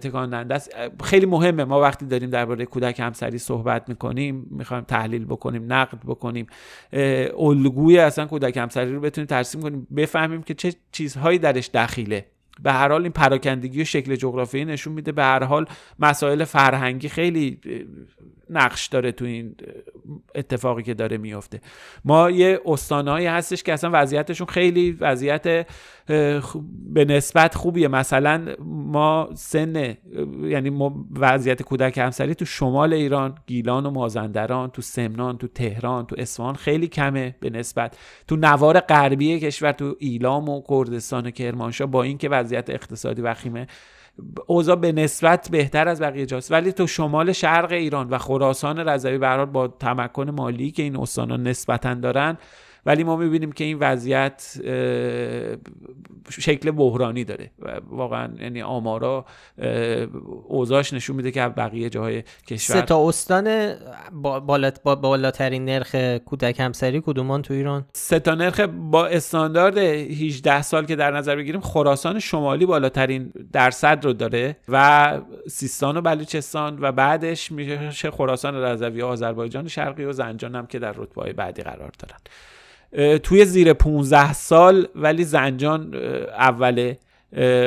[0.02, 0.70] تکان است.
[1.04, 1.64] خیلی مهمه.
[1.64, 6.46] ما وقتی داریم درباره کودک همسری صحبت می‌کنیم می‌خوایم تحلیل بکنیم نقد بکنیم.
[7.38, 12.26] الگوی اصلا کودک همسری رو بتونیم ترسیم کنیم بفهمیم که چه چیزهایی درش دخیله.
[12.62, 15.12] به هر حال این پراکندگی و شکل جغرافیایی نشون میده.
[15.12, 15.66] به هر حال
[15.98, 17.60] مسائل فرهنگی خیلی
[18.50, 19.56] نقش داره تو این
[20.34, 21.60] اتفاقی که داره میفته
[22.04, 25.66] ما یه استانهایی هستش که اصلا وضعیتشون خیلی وضعیت
[26.94, 27.88] به نسبت خوبیه.
[27.88, 29.96] مثلا ما سن
[30.42, 36.16] یعنی وضعیت کودک همسری تو شمال ایران گیلان و مازندران تو سمنان تو تهران تو
[36.18, 37.98] اصفهان خیلی کمه به نسبت.
[38.28, 43.66] تو نوار غربی کشور تو ایلام و کردستان و کرمانشاه با اینکه وضعیت اقتصادی وخیمه
[44.46, 46.52] اوضاع به نسبت بهتر از بقیه جاست.
[46.52, 51.36] ولی تو شمال شرق ایران و خراسان رضوی به با تمکن مالی که این استانا
[51.36, 52.38] نسبتا دارن
[52.86, 54.60] ولی ما می‌بینیم که این وضعیت
[56.30, 59.24] شکل بحرانی داره و واقعا یعنی آمارا
[60.48, 63.74] اوضاعش نشون میده که بقیه جاهای کشور سه تا استان
[64.84, 65.94] با بالاترین نرخ
[66.24, 71.36] کودک همسری کدومان تو ایران؟ سه تا نرخ با استاندارد 18 سال که در نظر
[71.36, 75.18] بگیریم خراسان شمالی بالاترین درصد رو داره و
[75.48, 80.92] سیستان و بلوچستان و بعدش میشه خراسان رضوی آذربایجان شرقی و زنجان هم که در
[80.92, 82.18] رتبه بعدی قرار دارن.
[83.22, 85.94] توی زیر 15 سال ولی زنجان
[86.38, 86.98] اوله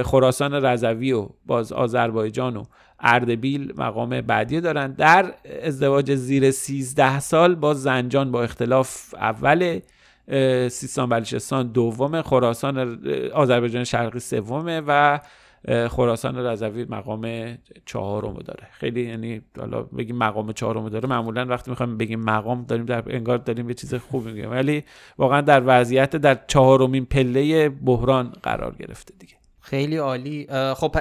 [0.05, 2.63] خراسان رضوی و باز آذربایجان و
[2.99, 4.91] اردبیل مقام بعدی دارن.
[4.91, 9.79] در ازدواج زیر 13 سال با زنجان با اختلاف اول
[10.69, 12.99] سیستان بلوچستان دوم خراسان
[13.33, 15.19] آذربایجان شرقی سومه و
[15.89, 18.67] خراسان رضوی مقام چهارم داره.
[18.72, 23.38] خیلی یعنی حالا بگیم مقام چهارم داره معمولا وقتی می‌خوایم بگیم مقام داریم در انگار
[23.38, 24.52] داریم یه چیز خوب میگیم.
[24.52, 24.84] ولی
[25.17, 29.34] واقعا در وضعیت در چهارمین پله بحران قرار گرفته دیگه.
[29.60, 30.48] خیلی عالی.
[30.76, 30.95] خب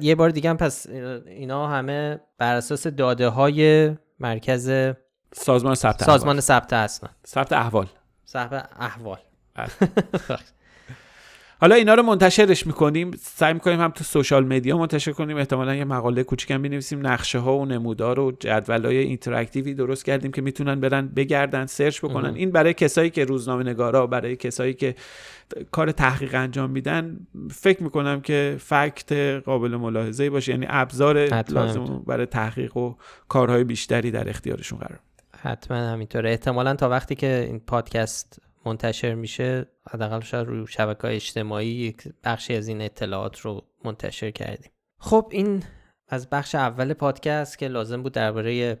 [0.00, 0.86] یه بار دیگه هم پس
[1.26, 4.92] اینا همه بر اساس داده های مرکز
[5.32, 7.86] سازمان ثبت سازمان ثبت هستن ثبت احوال.
[8.26, 9.18] ثبت احوال.
[9.54, 9.68] بله.
[11.64, 15.36] حالا اینا رو منتشرش می‌کنیم سعی می‌کنیم هم تو social media منتشر کنیم.
[15.36, 20.04] احتمالا یه مقاله کوچیکم بنویسیم نقشه ها و نمودار و جدول های interactive ی درست
[20.04, 22.34] کردیم که می‌تونن برن بگردن search بکنن.
[22.34, 24.94] این برای کسایی که روزنامه نگارا برای کسایی که
[25.70, 27.16] کار تحقیق انجام میدن
[27.50, 29.12] فکر می‌کنم که فکت
[29.44, 30.52] قابل ملاحظه باشه.
[30.52, 32.94] یعنی ابزار لازم برای تحقیق و
[33.28, 34.98] کارهای بیشتری در اختیارشون قرار
[35.40, 36.30] حتما همینطوره.
[36.30, 42.02] احتمالا تا وقتی که این پادکست منتشر میشه حداقل شاید روی شبکه های اجتماعی یک
[42.24, 44.70] بخشی از این اطلاعات رو منتشر کردیم.
[44.98, 45.62] خب این
[46.08, 48.78] از بخش اول پادکست که لازم بود درباره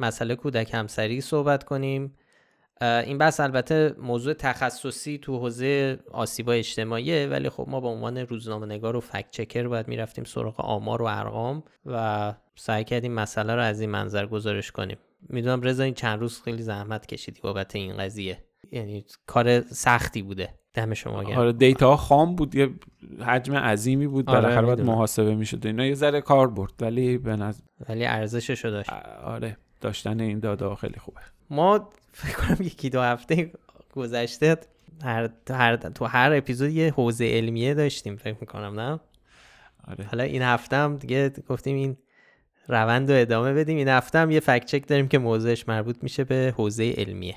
[0.00, 2.16] مسئله کودک همسری صحبت کنیم.
[2.80, 8.66] این بحث البته موضوع تخصصی تو حوزه آسیبا اجتماعیه ولی خب ما به عنوان روزنامه
[8.66, 13.62] نگار و فکت چکر باید می‌رفتیم سراغ آمار و ارقام و سعی کردیم مسئله رو
[13.62, 14.98] از این منظر گزارش کنیم.
[15.20, 18.47] می‌دونم رضا این چند روز خیلی زحمت کشیدی بابت این قضیه.
[18.72, 21.38] یعنی کار سختی بوده دم شما گرم.
[21.38, 22.70] آره دیتا خام بود یه
[23.26, 24.30] حجم عظیمی بود.
[24.30, 25.86] آره بالاخره باید محاسبه می‌شد اینا.
[25.86, 28.92] یه ذره کار برد ولی به نظر ولی ارزشش رو داشت.
[29.24, 31.20] آره داشتن این داده خیلی خوبه.
[31.50, 33.52] ما فکر کنم یکی دو هفته
[33.94, 34.56] گذشته
[35.04, 39.00] هر, هر تو هر اپیزود یه حوزه علمیه داشتیم فکر می‌کنم نه؟
[39.88, 40.04] آره.
[40.04, 41.96] حالا این هفته هم دیگه گفتیم این
[42.68, 43.76] روند رو ادامه بدیم.
[43.76, 47.34] این هفته هم یه فکت چک داریم که موضوعش مربوط میشه به حوزه علمیه.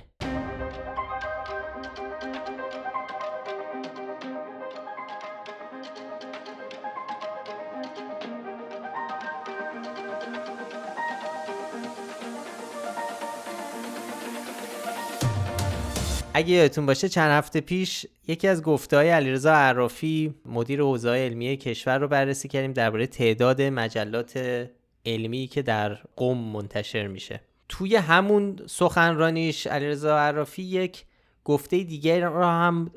[16.41, 21.57] اگه یادتون باشه چند هفته پیش یکی از گفته های علیرضا عرافی مدیر حوزه علمی
[21.57, 24.67] کشور رو بررسی کردیم درباره تعداد مجلات
[25.05, 27.41] علمی که در قم منتشر میشه.
[27.69, 31.03] توی همون سخنرانیش علیرضا عرافی یک
[31.45, 32.91] گفته دیگر را هم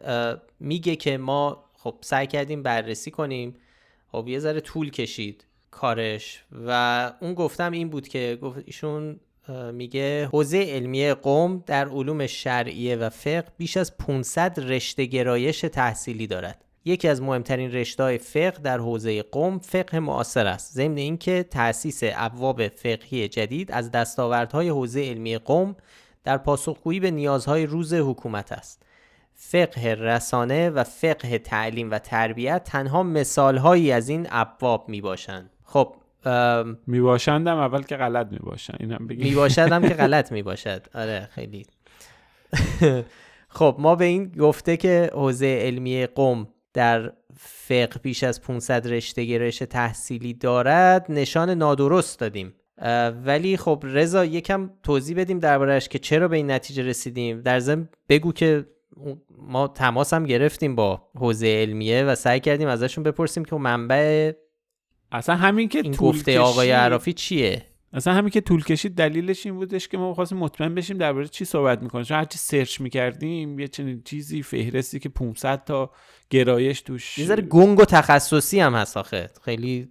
[0.61, 3.55] میگه که ما خب سعی کردیم بررسی کنیم.
[4.13, 9.21] خب یه ذره طول کشید کارش و اون گفتم این بود که ایشون
[9.73, 16.27] میگه حوزه علمی قوم در علوم شرعیه و فقه بیش از 500 رشته گرایش تحصیلی
[16.27, 16.65] دارد.
[16.85, 20.75] یکی از مهمترین رشته فقه در حوزه قوم فقه معاصر است.
[20.75, 25.77] ضمن اینکه تأسیس ابواب فقهی جدید از دستاوردهای حوزه علمی قوم
[26.25, 28.83] در پاسخگویی به نیازهای روز حکومت است.
[29.35, 35.95] فقه رسانه و فقه تعلیم و تربیت تنها مثالهایی از این ابواب می باشند خب
[36.87, 39.27] می باشندم اول که غلط می باشن اینم بگیم.
[39.27, 41.67] می باشدم که غلط می باشد آره خیلی.
[43.49, 49.25] خب ما به این گفته که حوزه علمی قوم در فقه بیش از 500 رشته
[49.25, 52.55] گرایش تحصیلی دارد نشان نادرست دادیم.
[53.25, 57.41] ولی خب رضا یکم توضیح بدیم دربارهش که چرا به این نتیجه رسیدیم.
[57.41, 58.67] در ضمن بگو که
[59.39, 64.33] ما تماس هم گرفتیم با حوزه علمیه و سعی کردیم ازشون بپرسیم که منبع
[65.15, 69.55] اصلا همین که این گفته آقای عرافی چیه؟ اصلا همین که طول کشید دلیلش این
[69.55, 72.05] بودش که ما خواستیم مطمئن بشیم درباره چی صحبت می‌کنیم.
[72.05, 75.91] چون هرچی سرچ می‌کردیم یه چنین چیزی فهرستی که 500 تا
[76.31, 79.31] گرایش توش یه ذره گنگ و تخصصی هم هست آخه.
[79.45, 79.89] خیلی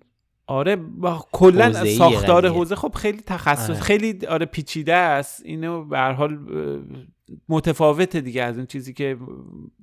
[0.47, 3.79] آره با کلا ساختار حوزه خب خیلی تخصص آره.
[3.79, 5.41] خیلی آره پیچیده است.
[5.45, 6.39] اینو به هر حال
[7.49, 9.17] متفاوته دیگه از اون چیزی که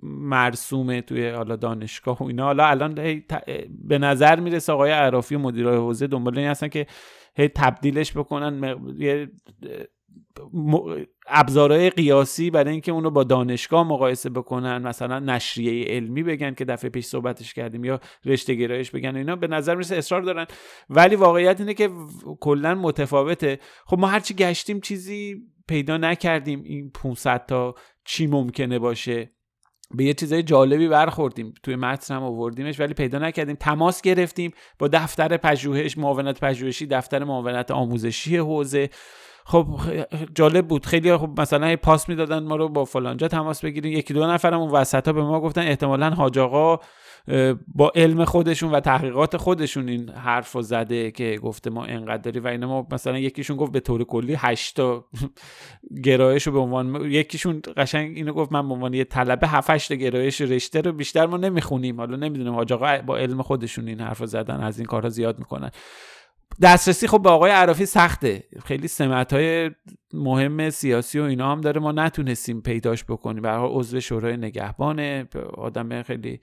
[0.03, 2.45] مرسومه توی حالا دانشگاه و اینا.
[2.45, 2.95] حالا الان
[3.85, 6.87] به نظر می‌رسه آقای عرافی و مدیرای حوزه دنبال این هستن که
[7.35, 9.31] هی تبدیلش بکنن یه
[11.27, 14.83] ابزارهای قیاسی برای اینکه اونو با دانشگاه مقایسه بکنن.
[14.83, 19.37] مثلا نشریه علمی بگن که دفعه پیش صحبتش کردیم یا رشته گرایش بگن اینا.
[19.37, 20.47] به نظر می‌رسه اصرار دارن.
[20.91, 21.91] ولی واقعیت اینه که
[22.41, 23.59] کلا متفاوته.
[23.87, 29.31] خب ما هرچی گشتیم چیزی پیدا نکردیم این 500 تا چی ممکنه باشه.
[29.95, 31.55] به یه چیزای جالبی برخوردیم.
[31.63, 33.57] توی متن هم آوردیمش ولی پیدا نکردیم.
[33.61, 38.91] تماس گرفتیم با دفتر پژوهش معاونت پژوهشی دفتر معاونت آموزشی حوزه.
[39.51, 39.67] خب
[40.35, 40.87] جالب بود.
[40.87, 43.93] خیلی خب مثلا پاس می‌دادن ما رو با فلانجا تماس بگیریم.
[43.93, 46.79] یکی دو نفرم اون وسط ها به ما گفتن احتمالا حاج آقا
[47.75, 52.47] با علم خودشون و تحقیقات خودشون این حرف رو زده که گفته ما انقدر و
[52.47, 55.05] اینا ما مثلا یکیشون گفت به طور کلی هشتا
[56.05, 59.95] گرایش رو به عنوان یکیشون قشنگ اینو گفت من به عنوان یه طلبه 7 تا
[59.95, 61.97] گرایش رشته رو بیشتر ما نمی‌خونیم.
[61.97, 65.39] حالا نمی‌دونم حاج آقا با علم خودشون این حرف رو زدن از این کارها زیاد
[65.39, 65.71] می‌کنن.
[66.63, 68.45] دسترسی خب به آقای عرافی سخته.
[68.65, 69.71] خیلی سمت های
[70.13, 71.81] مهم سیاسی و اینا هم داره.
[71.81, 73.43] ما نتونستیم پیداش بکنیم.
[73.43, 75.29] به عضو شورای نگهبانه.
[75.55, 76.41] آدم خیلی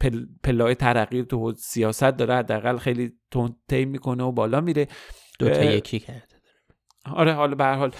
[0.00, 2.34] پل، پلای ترقی تو سیاست داره.
[2.34, 4.88] حداقل خیلی تند می‌کنه و بالا میره.
[5.38, 6.36] دو تا یکی کرده
[7.06, 7.92] آره حالا به هر حال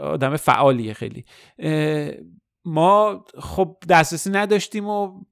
[0.00, 1.24] آدم فعالیه خیلی.
[2.64, 5.24] ما خب دسترسی نداشتیم و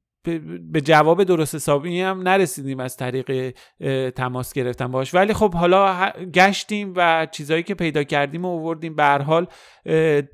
[0.72, 3.54] به جواب درست حسابی هم نرسیدیم از طریق
[4.10, 8.96] تماس گرفتن باش ولی خب حالا گشتیم و چیزهایی که پیدا کردیم و آوردیم.
[8.96, 9.46] به هر حال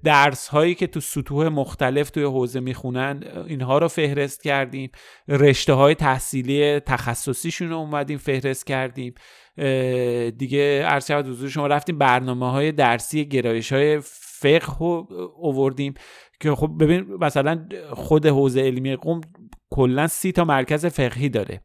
[0.05, 4.90] درس هایی که تو سطوح مختلف توی حوزه می‌خونن اینها رو فهرست کردیم.
[5.29, 9.14] رشته های تحصیلی تخصصیشون رو اومدیم فهرست کردیم.
[10.38, 14.01] دیگه عرض شود حضور شما رفتیم برنامه های درسی گرایش های
[14.40, 15.94] فقه رو اووردیم
[16.40, 19.20] که خب ببین مثلا خود حوزه علمی قوم
[19.70, 21.61] کلا سی تا مرکز فقهی داره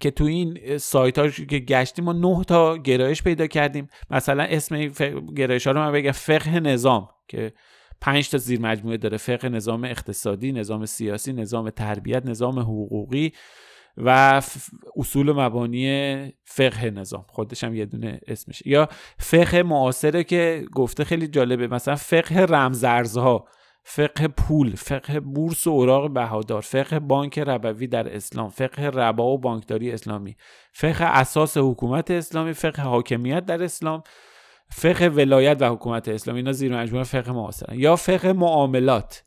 [0.00, 3.88] که تو این سایت ها که گشتیم ما نه تا گرایش پیدا کردیم.
[4.10, 4.86] مثلا اسم
[5.36, 6.12] گرایش ها رو من بگم.
[6.12, 7.52] فقه نظام که
[8.00, 9.16] پنج تا زیر مجموعه داره.
[9.16, 13.32] فقه نظام اقتصادی نظام سیاسی نظام تربیت نظام حقوقی
[13.96, 14.42] و
[14.96, 17.24] اصول مبانی فقه نظام.
[17.28, 18.62] خودش هم یه دونه اسمش.
[18.66, 21.66] یا فقه معاصره که گفته خیلی جالبه.
[21.66, 23.44] مثلا فقه رمزارزها.
[23.82, 29.38] فقه پول فقه بورس و اوراق بهادار فقه بانک ربوی در اسلام فقه ربا و
[29.38, 30.36] بانکداری اسلامی
[30.72, 34.02] فقه اساس حکومت اسلامی فقه حاکمیت در اسلام
[34.72, 36.38] فقه ولایت و حکومت اسلامی.
[36.38, 37.78] اینا زیر مجموعه فقه معاصرن.
[37.78, 39.24] یا فقه معاملات.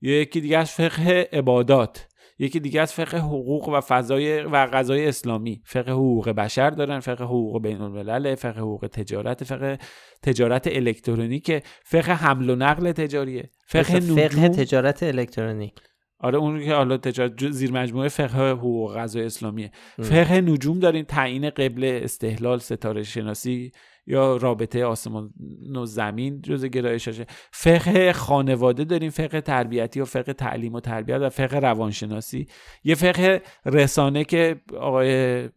[0.00, 2.08] یا یکی دیگه فقه عبادات.
[2.38, 5.62] یکی دیگه از فقه حقوق و فضای و غذای اسلامی.
[5.64, 9.78] فقه حقوق بشر دارن فقه حقوق بین الملل فقه حقوق تجارت فقه
[10.22, 11.62] تجارت الکترونیک.
[11.84, 13.50] فقه حمل و نقل تجاریه.
[13.66, 15.74] فقه, فقه تجارت الکترونیک.
[16.18, 19.70] آره اون که حالا تجارت زیر مجموعه فقه حقوق غذای اسلامیه.
[20.02, 23.72] فقه نجوم داریم تعیین قبل استحلال ستاره شناسی.
[24.06, 25.30] یا رابطه آسمان
[25.76, 31.28] و زمین جز گرایشاشه فقه خانواده داریم فقه تربیتی و فقه تعلیم و تربیت و
[31.28, 32.46] فقه روانشناسی.
[32.84, 35.48] یه فقه رسانه که آقای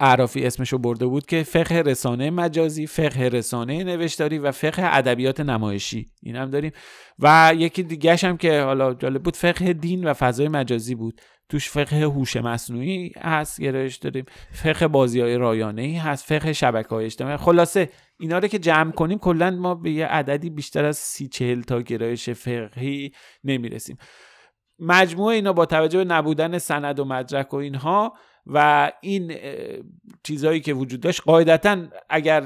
[0.00, 6.06] عرافی اسمشو برده بود که فقه رسانه مجازی فقه رسانه نوشتاری و فقه ادبیات نمایشی.
[6.22, 6.72] این هم داریم.
[7.18, 11.20] و یکی دیگه هم که حالا جالب بود فقه دین و فضای مجازی بود.
[11.48, 14.24] توش فقه هوش مصنوعی هست گرایش داریم.
[14.52, 17.36] فقه بازی های رایانه ای هست فقه شبکه های اجتماعی.
[17.36, 21.60] خلاصه اینا رو که جمع کنیم کلا ما به یه عددی بیشتر از سی چهل
[21.60, 23.12] تا گرایش فقهی
[23.44, 23.96] نمی‌رسیم.
[24.78, 28.12] مجموعه اینا با توجه به نبودن سند و مدرک و اینها
[28.54, 29.34] و این
[30.22, 32.44] چیزهایی که وجود داشت قاعدتا اگر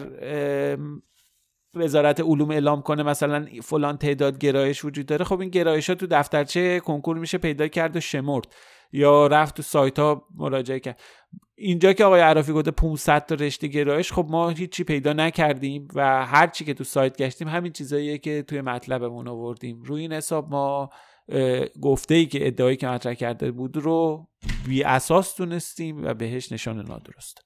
[1.74, 6.06] وزارت علوم اعلام کنه مثلا فلان تعداد گرایش وجود داره خب این گرایش ها تو
[6.10, 8.54] دفترچه کنکور میشه پیدا کرد و شمرد
[8.92, 11.00] یا رفت تو سایت ها مراجعه کرد.
[11.56, 16.26] اینجا که آقای عرافی گفته 500 تا رشته گرایش خب ما هیچی پیدا نکردیم و
[16.26, 19.82] هر چی که تو سایت گشتیم همین چیزاییه که توی مطلبمون آوردیم.
[19.82, 20.90] روی این حساب ما
[21.80, 24.28] گفته ای که ادعایی که مطرح کرده بود رو
[24.66, 27.44] بی اساس دونستیم و بهش نشان نادرست.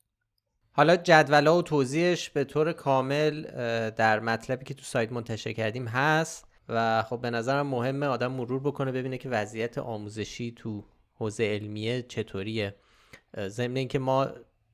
[0.73, 3.43] حالا جدولا و توضیحش به طور کامل
[3.91, 8.61] در مطلبی که تو سایت منتشر کردیم هست و خب به نظرم مهمه آدم مرور
[8.61, 12.75] بکنه ببینه که وضعیت آموزشی تو حوزه علمیه چطوریه.
[13.39, 14.29] ضمن اینکه ما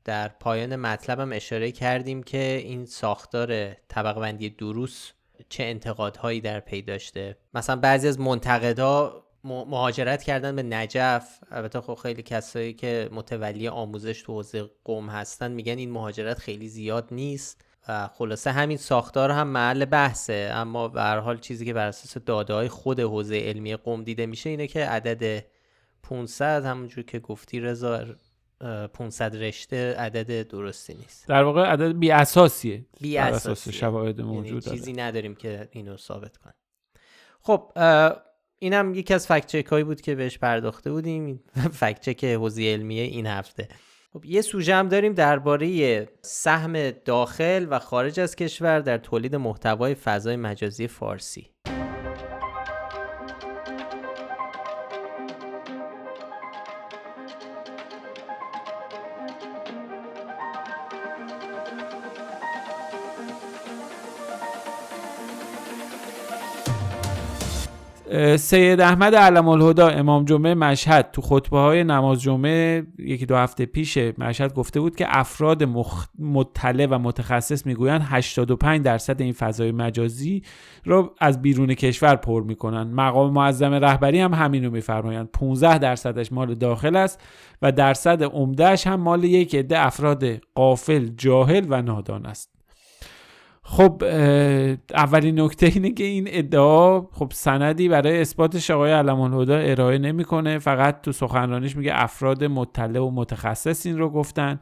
[0.04, 5.12] در پایان مطلبم اشاره کردیم که این ساختار طبق بندی دروس
[5.48, 7.36] چه انتقادهایی در پی داشته.
[7.54, 14.22] مثلا بعضی از منتقدا مهاجرت کردن به نجف البته خب خیلی کسایی که متولی آموزش
[14.22, 19.48] تو حوزه قوم هستن میگن این مهاجرت خیلی زیاد نیست و خلاصه همین ساختار هم
[19.48, 20.50] محل بحثه.
[20.52, 24.50] اما به حال چیزی که بر اساس داده های خود حوزه علمی قوم دیده میشه
[24.50, 25.44] اینه که عدد
[26.02, 28.04] 500 همونجور که گفتی رضا
[28.92, 31.28] 500 رشته عدد درستی نیست.
[31.28, 32.86] در واقع عدد بی اساسیه.
[33.00, 36.54] بی اساس شواهد یعنی موجود چیزی نداریم که اینو ثابت کنه
[37.40, 37.72] خب
[38.58, 41.44] اینم یکی از فکت چک هایی بود که بهش پرداخته بودیم.
[41.80, 43.68] فکت چک حوزه علمیه این هفته.
[44.12, 49.94] خب یه سوژه هم داریم درباره سهم داخل و خارج از کشور در تولید محتوای
[49.94, 51.53] فضای مجازی فارسی.
[68.36, 71.10] سید احمد علم الهدا امام جمعه مشهد.
[71.12, 76.06] تو خطبه های نماز جمعه یکی دو هفته پیش مشهد گفته بود که افراد مخ...
[76.18, 80.42] مطلع و متخصص می‌گویند 85 درصد این فضای مجازی
[80.84, 85.28] رو از بیرون کشور پر می‌کنن مقام معظم رهبری هم همینو میفرمایند.
[85.32, 87.20] 15 درصدش مال داخل است
[87.62, 90.24] و درصد عمدهش هم مال یک عده افراد
[90.54, 92.53] قافل جاهل و نادان است.
[93.66, 94.04] خب
[94.94, 100.58] اولین نکته اینه که این ادعا خب سندی برای اثباتش آقای علم الهدا ارائه نمی‌کنه.
[100.58, 104.60] فقط تو سخنرانیش میگه افراد مطلع و متخصص این رو گفتن.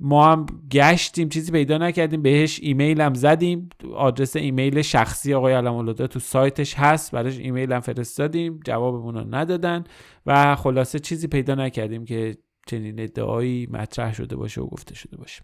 [0.00, 3.68] ما هم گشتیم چیزی پیدا نکردیم بهش ایمیل هم زدیم.
[3.94, 9.84] آدرس ایمیل شخصی آقای علم تو سایتش هست براش ایمیل هم فرستادیم جوابمون رو ندادن
[10.26, 15.42] و خلاصه چیزی پیدا نکردیم که چنین ادعایی مطرح شده باشه و گفته شده باشه.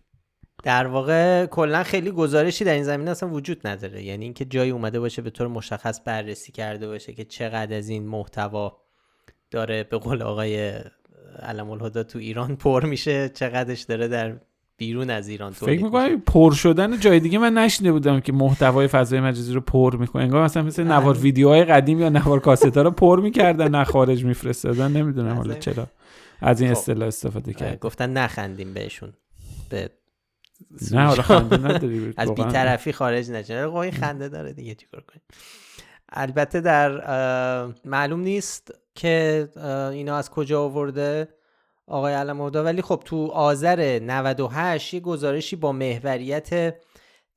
[0.64, 4.03] در واقع کلا خیلی گزارشی در این زمینه اصلا وجود نداره.
[4.03, 8.07] یعنی اینکه جایی اومده باشه به طور مشخص بررسی کرده باشه که چقدر از این
[8.07, 8.77] محتوا
[9.51, 10.75] داره به قول آقای
[11.42, 14.37] علم الهدا تو ایران پر میشه چقدرش داره در
[14.77, 19.21] بیرون از ایران فکر می‌کنم پر شدن جای دیگه من نشنیده بودم که محتوای فضای
[19.21, 20.23] مجازی رو پر می‌کنه.
[20.23, 20.95] انگار مثلا مثل بله.
[20.95, 24.92] نوار ویدیوهای قدیم یا نوار کاست رو پر می‌کردن نه خارج میفرستادن.
[24.92, 25.87] نمی‌دونم حالا چرا.
[26.40, 26.79] از این خب.
[26.79, 29.12] اصطلاح استفاده کرد گفتن نخندیم بهشون.
[29.69, 29.90] به
[30.92, 33.69] نه حالا خنده نداری از بیطرفی خارج نشه.
[33.75, 35.23] این خنده داره دیگه چیکار کنیم؟
[36.09, 36.90] البته در
[37.85, 39.48] معلوم نیست که
[39.92, 41.29] اینا از کجا آورده
[41.87, 46.75] آقای علمودا ولی خب تو آذر 98 یه گزارشی با محوریت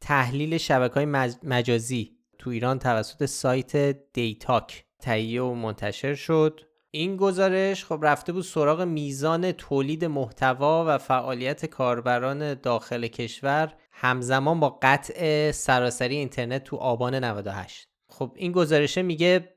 [0.02, 1.06] تحلیل شبکه های
[1.44, 3.76] مجازی تو ایران توسط سایت
[4.14, 6.62] دیتاک تهیه و منتشر شد.
[6.92, 14.60] این گزارش خب رفته بود سراغ میزان تولید محتوا و فعالیت کاربران داخل کشور همزمان
[14.60, 19.56] با قطع سراسری اینترنت تو آبان 98 خب این گزارشه میگه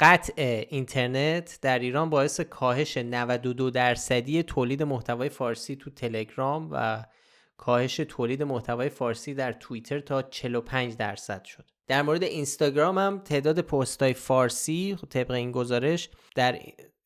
[0.00, 7.04] قطع اینترنت در ایران باعث کاهش 92 درصدی تولید محتوای فارسی تو تلگرام و
[7.56, 11.64] کاهش تولید محتوای فارسی در توییتر تا 45 درصد شد.
[11.88, 16.58] در مورد اینستاگرام هم تعداد پستای فارسی طبق این گزارش در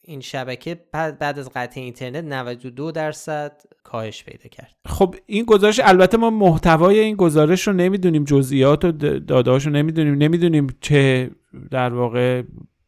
[0.05, 4.74] این شبکه بعد از قطع اینترنت 92 درصد کاهش پیدا کرد.
[4.86, 10.14] خب این گزارش البته ما محتوای این گزارش رو نمی‌دونیم جزئیات و دادهاش رو نمی‌دونیم
[10.14, 11.30] نمی‌دونیم چه
[11.70, 12.42] در واقع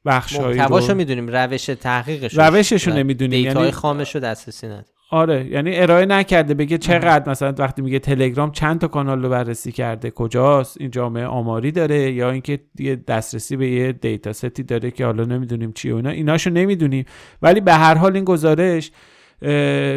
[0.04, 4.92] بخشایی رو محتواشو می‌دونیم روش تحقیقش روشش رو نمی‌دونیم یعنی خامش رو دسترسی نداریم.
[5.12, 9.72] آره یعنی ارائه نکرده بگه چقدر مثلا وقتی میگه تلگرام چند تا کانال رو بررسی
[9.72, 14.90] کرده کجاست این جامعه آماری داره یا اینکه یه دسترسی به یه دیتا ستی داره
[14.90, 16.10] که حالا نمی‌دونیم چی و اینا.
[16.10, 17.04] ایناشو نمی‌دونیم.
[17.42, 18.90] ولی به هر حال این گزارش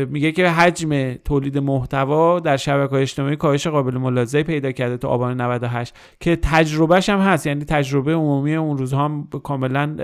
[0.10, 5.08] میگه که حجم تولید محتوا در شبکه های اجتماعی کاهش قابل ملاحظه پیدا کرده تا
[5.08, 7.48] آبان 98 که تجربهش هم هست.
[7.48, 9.96] یعنی تجربه عمومی اون روزها هم کاملا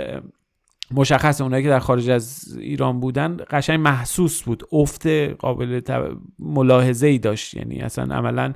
[0.91, 5.07] مشخص اونایی که در خارج از ایران بودن قشنگ محسوس بود افت
[5.39, 5.81] قابل
[6.39, 7.53] ملاحظه ای داشت.
[7.53, 8.53] یعنی اصلا عملا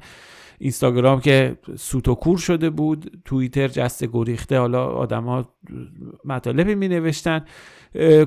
[0.60, 5.46] اینستاگرام که سوت و کور شده بود توییتر جست گریخته حالا آدما
[6.26, 7.46] مطالبی می نوشتن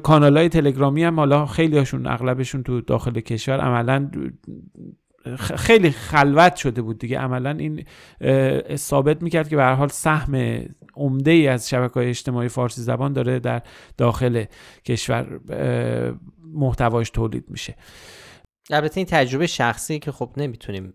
[0.03, 4.11] کانال های تلگرامی هم حالا خیلی هاشون اغلبشون تو داخل کشور عملا
[5.38, 7.18] خیلی خلوت شده بود دیگه.
[7.18, 7.84] عملا این
[8.76, 10.61] ثابت می‌کرد که به هر حال سهم
[10.99, 13.62] عمده ای از شبکه های اجتماعی فارسی زبان داره در
[13.96, 14.44] داخل
[14.84, 15.40] کشور
[16.55, 17.76] محتواش تولید میشه.
[18.70, 20.94] البته این تجربه شخصی که خب نمی‌تونیم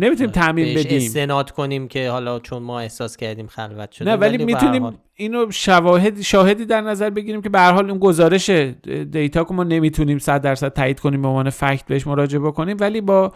[0.00, 0.96] نمی‌تونیم تعمین بدیم.
[0.96, 6.20] استناد کنیم که حالا چون ما احساس کردیم خلوت شده نه ولی, می‌تونیم اینو شواهد
[6.20, 10.42] شاهدی در نظر بگیریم که به هر حال اون گزارش دیتا که ما نمی‌تونیم 100
[10.42, 13.32] درصد تایید کنیم به عنوان فکت بهش مراجعه بکنیم ولی با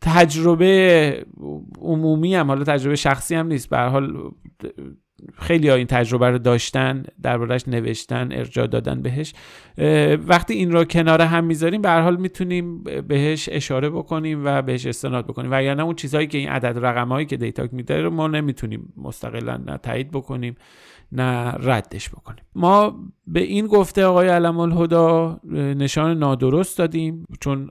[0.00, 1.26] تجربه
[1.80, 3.70] عمومی هم حالا تجربه شخصی هم نیست.
[3.70, 4.30] به حال
[5.38, 9.34] خیلی این تجربه رو داشتن دربارش نوشتن ارجاع دادن بهش.
[10.26, 14.86] وقتی این رو کنار هم می‌ذاریم به هر حال می‌تونیم بهش اشاره بکنیم و بهش
[14.86, 15.50] استناد بکنیم.
[15.52, 19.78] و نه اون چیزهایی که این عدد رقمهایی که دیتا میده رو ما نمی‌تونیم مستقلا
[19.82, 20.56] تایید بکنیم.
[21.12, 22.44] نه ردش بکنیم.
[22.54, 22.96] ما
[23.26, 27.70] به این گفته آقای علم الهدا نشان نادرست دادیم چون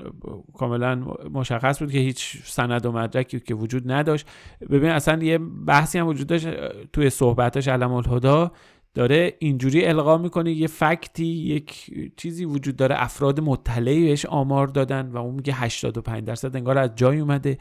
[0.57, 0.95] کاملا
[1.33, 4.27] مشخص بود که هیچ سند و مدرکی که وجود نداشت.
[4.69, 6.47] ببین اصلا یه بحثی هم وجود داشت
[6.93, 8.51] توی صحبتش علم الهدا
[8.93, 15.07] داره اینجوری القا می‌کنه یه فکتی یک چیزی وجود داره افراد مطلعی بهش آمار دادن
[15.11, 17.57] و اون میگه 85 درصد انگار از جای اومده.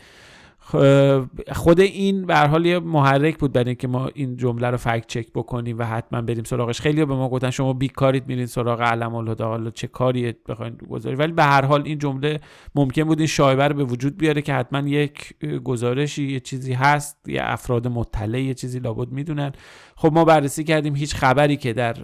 [1.53, 5.33] خود این به حال یه محرک بود برای اینکه ما این جمله رو فکت چک
[5.35, 6.81] بکنیم و حتما بریم سراغش.
[6.81, 11.17] خیلی به ما گفتن شما بیکارید میرین سراغ علم الهدا حالا چه کاری بخواید گذاری
[11.17, 12.41] ولی به هر حال این جمله
[12.75, 15.35] ممکن بود این شایبه رو به وجود بیاره که حتما یک
[15.65, 19.53] گزارشی یه چیزی هست یه افراد مطلع یه چیزی لابد می‌دونن.
[19.97, 21.97] خب ما بررسی کردیم هیچ خبری که در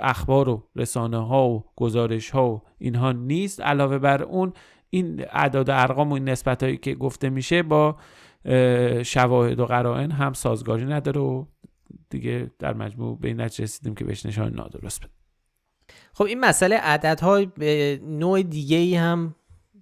[0.00, 3.60] اخبار و رسانه ها و گزارش ها و اینها نیست.
[3.60, 4.52] علاوه بر اون
[4.90, 7.96] این اعداد و ارقام و این نسبت هایی که گفته میشه با
[9.02, 11.44] شواهد و قرائن هم سازگاری نداره و
[12.10, 15.10] دیگه در مجموع به این نتیجه رسیدیم که بهش نشان نادرست بده
[16.12, 19.34] خب این مسئله عددها به نوع دیگه ای هم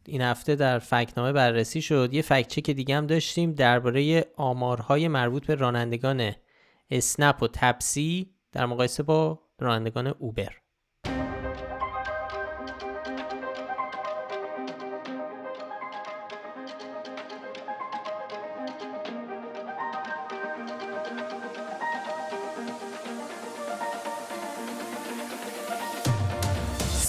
[0.07, 2.09] این هفته در فکنامه بررسی شد.
[2.13, 6.33] یه فکت چک دیگه هم داشتیم درباره آمارهای مربوط به رانندگان
[6.91, 10.64] اسنپ و تپسی در مقایسه با رانندگان اوبر.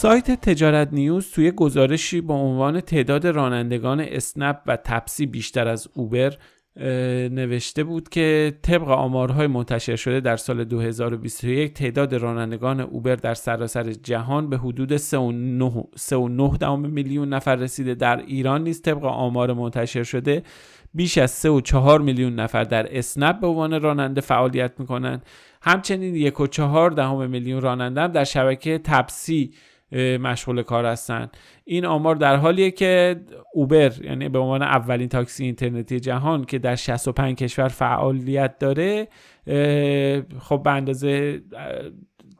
[0.05, 6.33] سایت تجارت نیوز توی گزارشی با عنوان تعداد رانندگان اسنپ و تپسی بیشتر از اوبر
[7.31, 13.83] نوشته بود که طبق آمارهای منتشر شده در سال 2021 تعداد رانندگان اوبر در سراسر
[13.83, 17.95] جهان به حدود 3.9 میلیون نفر رسیده.
[17.95, 20.43] در ایران نیز طبق آمار منتشر شده
[20.93, 25.25] بیش از 3.4 میلیون نفر در اسنپ به عنوان راننده فعالیت می‌کنند.
[25.61, 29.53] همچنین 1.4 دهم میلیون راننده هم در شبکه تپسی
[30.19, 31.29] مشغول کار هستن.
[31.63, 33.15] این آمار در حالیه که
[33.53, 39.07] اوبر یعنی به عنوان اولین تاکسی اینترنتی جهان که در 65 کشور فعالیت داره
[40.39, 41.41] خب به اندازه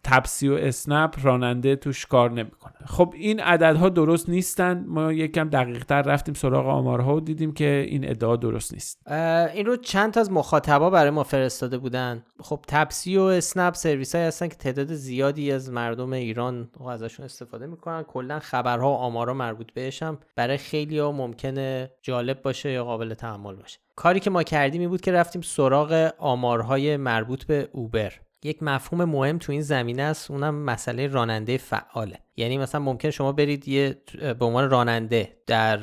[0.05, 2.73] تپسی و اسنپ راننده توش کار نمی‌کنه.
[2.85, 4.85] خب این عددها درست نیستن.
[4.87, 9.11] ما یکم دقیق تر رفتیم سراغ آمارها و دیدیم که این ادعا درست نیست.
[9.53, 12.23] این رو چند تا از مخاطبا برای ما فرستاده بودن.
[12.39, 17.67] خب تپسی و اسنپ سرویس های هستن که تعداد زیادی از مردم ایران ازشون استفاده
[17.67, 18.03] می‌کنن.
[18.03, 23.13] کلا خبرها و آمارها مربوط بهش هم برای خیلی ها ممکنه جالب باشه یا قابل
[23.13, 23.79] تحمل باشه.
[23.95, 28.13] کاری که ما کردیم این بود که رفتیم سراغ آمارهای مربوط به اوبر.
[28.45, 32.19] یک مفهوم مهم تو این زمینه است اونم مسئله راننده فعاله.
[32.37, 34.01] یعنی مثلا ممکن شما برید یه
[34.39, 35.79] به عنوان راننده در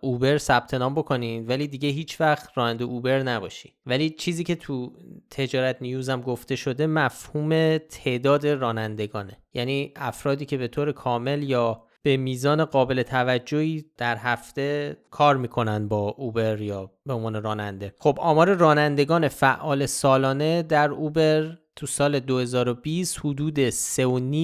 [0.00, 3.74] اوبر ثبت نام بکنید ولی دیگه هیچ وقت راننده اوبر نباشی.
[3.86, 4.92] ولی چیزی که تو
[5.30, 9.36] تجارت نیوز هم گفته شده مفهوم تعداد رانندگانه.
[9.54, 15.88] یعنی افرادی که به طور کامل یا به میزان قابل توجهی در هفته کار می‌کنن
[15.88, 17.94] با اوبر یا به عنوان راننده.
[17.98, 23.74] خب آمار رانندگان فعال سالانه در اوبر تو سال 2020 حدود 3.5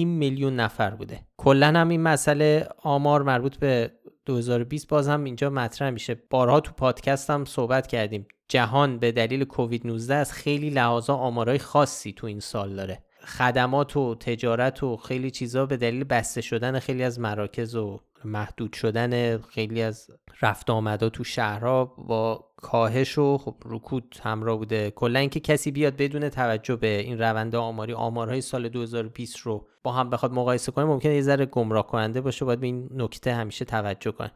[0.05, 1.19] میلیون نفر بوده.
[1.37, 3.91] کلا هم این مسئله آمار مربوط به
[4.25, 6.15] 2020 باز هم اینجا مطرح میشه.
[6.29, 8.27] بارها تو پادکست هم صحبت کردیم.
[8.47, 13.03] جهان به دلیل کووید 19 از خیلی لحاظا آمارهای خاصی تو این سال داره.
[13.25, 18.73] خدمات و تجارت و خیلی چیزا به دلیل بسته شدن خیلی از مراکز و محدود
[18.73, 20.07] شدن خیلی از
[20.41, 24.91] رفت آمدا تو شهرها با کاهش و خب رکود همراه بوده.
[24.91, 29.91] کلا اینکه کسی بیاد بدون توجه به این روند آماری آمارهای سال 2020 رو با
[29.91, 33.65] هم بخواد مقایسه کنه ممکنه یه ذره گمراه کننده باشه باید به این نکته همیشه
[33.65, 34.31] توجه کنه.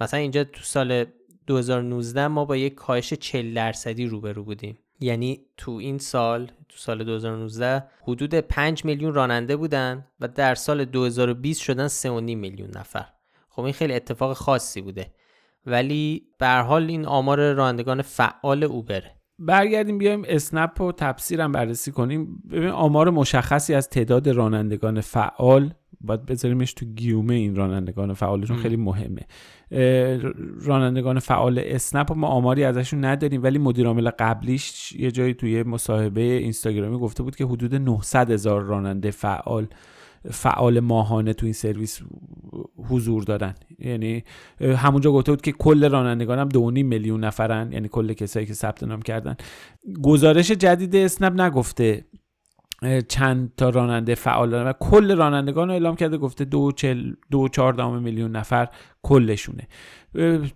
[0.00, 1.04] مثلا اینجا تو سال
[1.46, 4.78] 2019 ما با یک کاهش 40 درصدی روبرو بودیم.
[5.00, 10.84] یعنی تو این سال تو سال 2019 حدود 5 میلیون راننده بودن و در سال
[10.84, 12.04] 2020 شدن 3.5
[12.36, 13.06] میلیون نفر.
[13.48, 15.10] خب این خیلی اتفاق خاصی بوده.
[15.66, 22.42] ولی به حال این آمار رانندگان فعال اوبره برگردیم بیایم اسنپ و تفسیرم بررسی کنیم.
[22.50, 28.76] ببین آمار مشخصی از تعداد رانندگان فعال باید بذاریمش تو گیومه این رانندگان فعالشون خیلی
[28.76, 29.22] مهمه.
[30.60, 36.98] رانندگان فعال اسنپ ما آماری ازشون نداریم ولی مدیرعامل قبلیش یه جایی توی مصاحبه اینستاگرامی
[36.98, 39.66] گفته بود که حدود 900 هزار راننده فعال
[40.30, 42.00] فعال ماهانه تو این سرویس
[42.90, 44.24] حضور دارن یعنی
[44.60, 48.82] همونجا گفته بود که کل رانندگان هم دو میلیون نفرن یعنی کل کسایی که ثبت
[48.82, 49.36] نام کردن.
[50.02, 52.04] گزارش جدید اسنپ نگفته
[53.08, 57.48] چند تا راننده فعال دارن و کل رانندگان رو اعلام کرده گفته دو, چل دو
[57.48, 58.68] چهاردهم میلیون نفر
[59.02, 59.68] کلشونه.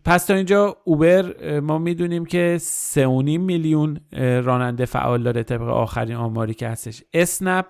[0.05, 6.55] پس تا اینجا اوبر ما می‌دونیم که سه میلیون راننده فعال داره طبق آخرین آماری
[6.55, 7.03] که هستش.
[7.15, 7.67] اسنپ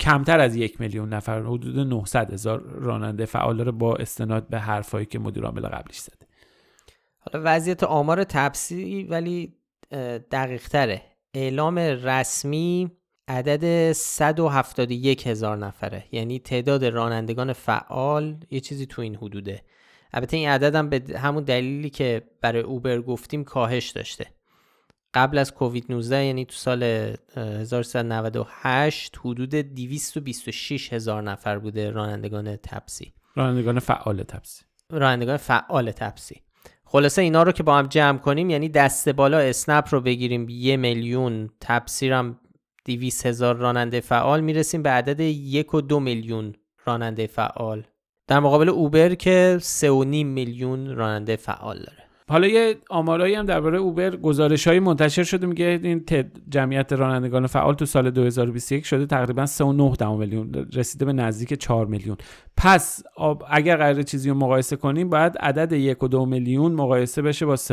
[0.00, 5.06] کمتر از یک میلیون نفر حدود 900 هزار راننده فعال داره با استناد به حرفایی
[5.06, 6.26] که مدیر عامل قبلیش زده.
[7.18, 9.56] حالا وضعیت آمار تپسی ولی
[10.30, 11.02] دقیق تره.
[11.34, 12.90] اعلام رسمی
[13.28, 16.04] عدد 171 هزار نفره.
[16.12, 19.62] یعنی تعداد رانندگان فعال یه چیزی تو این حدوده.
[20.12, 24.26] البته این عدد هم به همون دلیلی که برای اوبر گفتیم کاهش داشته.
[25.14, 26.82] قبل از کووید 19 یعنی تو سال
[27.36, 36.40] 1398 حدود 226 هزار نفر بوده رانندگان تپسی رانندگان فعال تپسی رانندگان فعال تپسی
[36.84, 40.76] خلاصه اینا رو که با هم جمع کنیم یعنی دست بالا اسنپ رو بگیریم یه
[40.76, 42.38] میلیون تپسیرم
[42.84, 46.54] 200 هزار راننده فعال می‌رسیم به عدد یک و دو میلیون
[46.86, 47.82] راننده فعال.
[48.26, 52.02] در مقابل اوبر که سه و نیم میلیون راننده فعال داره.
[52.32, 56.04] حالا یه آمارایی هم درباره اوبر گزارش های منتشر شده میگه این
[56.48, 62.16] جمعیت رانندگان فعال تو سال 2021 شده تقریبا 3.9 میلیون رسیده به نزدیک 4 میلیون.
[62.56, 63.02] پس
[63.50, 67.72] اگر قرار چیزی رو مقایسه کنیم باید عدد 1.2 میلیون مقایسه بشه با 3.9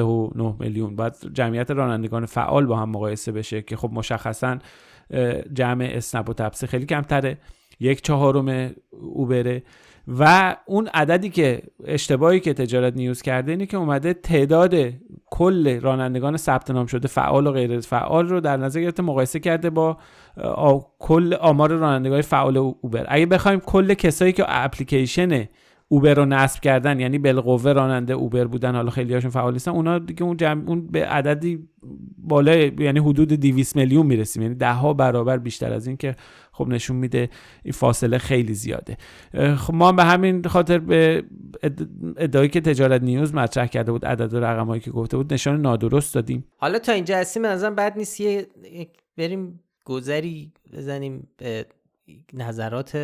[0.60, 0.95] میلیون.
[0.95, 4.57] باید جمعیت رانندگان فعال با هم مقایسه بشه که خب مشخصا
[5.53, 7.38] جمع اسنپ و تپسی خیلی کمتره.
[7.80, 9.64] یک چهارم اوبره.
[10.18, 14.76] و اون عددی که اشتباهی که تجارت نیوز کرده اینه که اومده تعداد
[15.32, 19.70] کل رانندگان ثبت نام شده فعال و غیر فعال رو در نظر گرفته مقایسه کرده
[19.70, 19.97] با
[20.99, 23.05] کل آمار رانندگان فعال اوبر.
[23.10, 25.47] اگه بخوایم کل کسایی که اپلیکیشن
[25.91, 29.99] اوبر رو نصب کردن یعنی بالقوه راننده اوبر بودن حالا خیلی هاشون فعال نیستن اونا
[29.99, 31.69] دیگه اون جمع اون به عددی
[32.17, 34.41] بالای یعنی حدود 200 میلیون می‌رسیم.
[34.41, 36.15] یعنی ده ها برابر بیشتر از این که
[36.51, 37.29] خب نشون میده
[37.63, 38.97] این فاصله خیلی زیاده.
[39.55, 41.23] خب ما به همین خاطر به
[42.17, 46.15] ادعایی که تجارت نیوز مطرح کرده بود عدد و رقمایی که گفته بود نشان نادرست
[46.15, 46.45] دادیم.
[46.57, 48.21] حالا تا اینجا هستیم ازم بعد نیست
[49.17, 51.65] بریم گذری بزنیم به
[52.33, 52.97] نظرات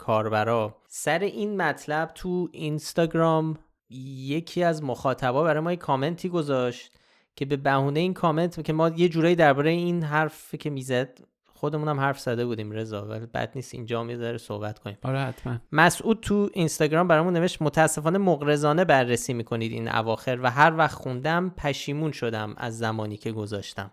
[0.00, 0.76] کاربرا.
[0.88, 3.58] سر این مطلب تو اینستاگرام
[3.90, 6.92] یکی از مخاطبا برای ما یه کامنتی گذاشت
[7.36, 11.88] که به بهونه این کامنت که ما یه جورایی درباره این حرف که می‌زد خودمون
[11.88, 14.98] هم حرف زده بودیم رضا ولی بد نیست اینجا هم یه صحبت کنیم.
[15.02, 15.58] آره حتما.
[15.72, 21.50] مسعود تو اینستاگرام برامون نوشت متاسفانه مغرضانه بررسی می‌کنید این اواخر و هر وقت خوندم
[21.56, 23.90] پشیمون شدم از زمانی که گذاشتم.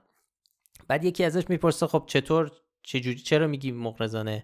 [0.87, 2.51] بعد یکی ازش می‌پرسه خب چطور؟
[2.83, 4.43] چجوری؟ چرا میگی مغرضانه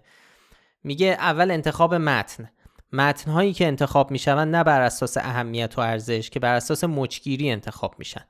[0.84, 2.50] میگه اول انتخاب متن.
[2.92, 7.50] متن هایی که انتخاب میشون نه بر اساس اهمیت و ارزش که بر اساس مچگیری
[7.50, 8.24] انتخاب میشن.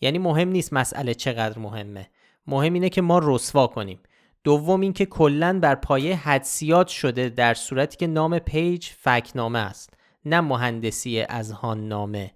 [0.00, 2.10] یعنی مهم نیست مسئله چقدر مهمه.
[2.46, 4.00] مهم اینه که ما رسوا کنیم.
[4.44, 9.94] دوم اینکه کلا بر پایه حدسیات شده در صورتی که نام پیج فکنامه است
[10.24, 12.30] نه مهندسی اذهان نامه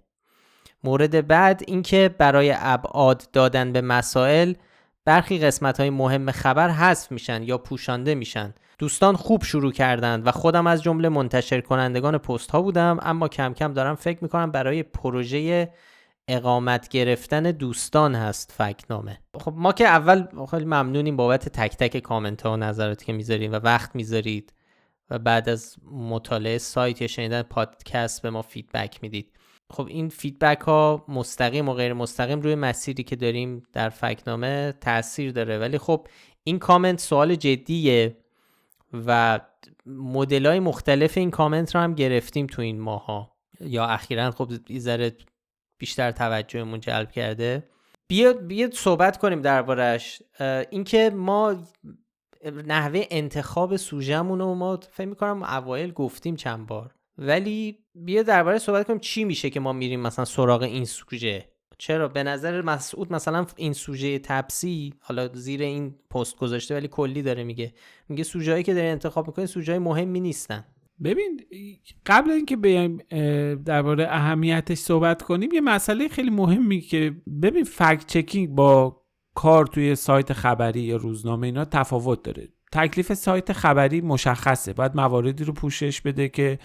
[0.83, 4.53] مورد بعد اینکه برای ابعاد دادن به مسائل
[5.05, 8.53] برخی قسمت های مهم خبر حذف میشن یا پوشانده میشن.
[8.79, 13.53] دوستان خوب شروع کردند و خودم از جمله منتشر کنندگان پست ها بودم اما کم
[13.53, 15.69] کم دارم فکر می‌کنم برای پروژه
[16.27, 19.19] اقامت گرفتن دوستان هست فکنامه.
[19.39, 23.53] خب ما که اول خیلی ممنونیم بابت تک تک کامنت ها و نظراتی که می‌ذارید
[23.53, 24.53] و وقت می‌ذارید
[25.09, 29.31] و بعد از مطالعه سایت یا شنیدن پادکست به ما فیدبک می‌دید.
[29.69, 35.31] خب این feedback ها مستقیم و غیر مستقیم روی مسیری که داریم در فکنامه تاثیر
[35.31, 35.59] داره.
[35.59, 36.07] ولی خب
[36.43, 38.17] این کامنت سوال جدیه.
[39.07, 39.39] و
[39.85, 43.35] مدل های مختلف این کامنت رو هم گرفتیم تو این ماها.
[43.59, 45.17] یا اخیرا خب ذره
[45.79, 47.69] بیشتر توجهمون جلب کرده.
[48.07, 50.21] بیا بیا صحبت کنیم دربارش
[50.69, 51.63] اینکه ما
[52.45, 56.95] نحوه انتخاب سوژهمون رو ما فکر می‌کنم اوایل گفتیم چند بار.
[57.17, 62.07] ولی بیا درباره صحبت کنیم چی میشه که ما میریم مثلا سراغ این سوژه؟ چرا؟
[62.07, 67.43] به نظر مسعود مثلا این سوژه تپسی حالا زیر این پست گذاشته ولی کلی داره
[67.43, 67.73] میگه.
[68.09, 70.65] میگه سوژه‌ای که داره انتخاب می‌کنه سوژه مهمی نیستن.
[71.03, 71.41] ببین
[72.05, 72.97] قبل اینکه بیایم
[73.55, 79.01] درباره اهمیتش صحبت کنیم یه مسئله خیلی مهمی که ببین فکت چکینگ با
[79.35, 82.47] کار توی سایت خبری یا روزنامه اینا تفاوت داره.
[82.75, 84.73] تکلیف سایت خبری مشخصه.
[84.73, 86.59] باید مواردی رو پوشش بده که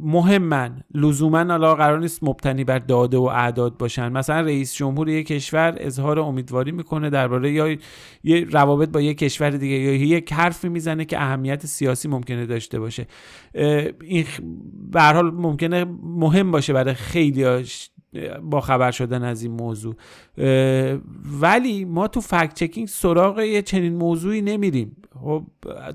[0.00, 4.12] مهمن لزوما حالا قرار نیست مبتنی بر داده و اعداد باشن.
[4.12, 7.76] مثلا رئیس جمهور یک کشور اظهار امیدواری می‌کنه درباره یا
[8.24, 12.80] یه روابط با یک کشور دیگه یا یک حرفی می‌زنه که اهمیت سیاسی ممکنه داشته
[12.80, 13.06] باشه.
[14.02, 14.24] این
[14.90, 17.44] به حال ممکنه مهم باشه برای خیلی
[18.42, 19.94] با خبر شدن از این موضوع.
[21.40, 24.96] ولی ما تو فکت چکینگ سراغ یه چنین موضوعی نمیریم.
[25.20, 25.42] خب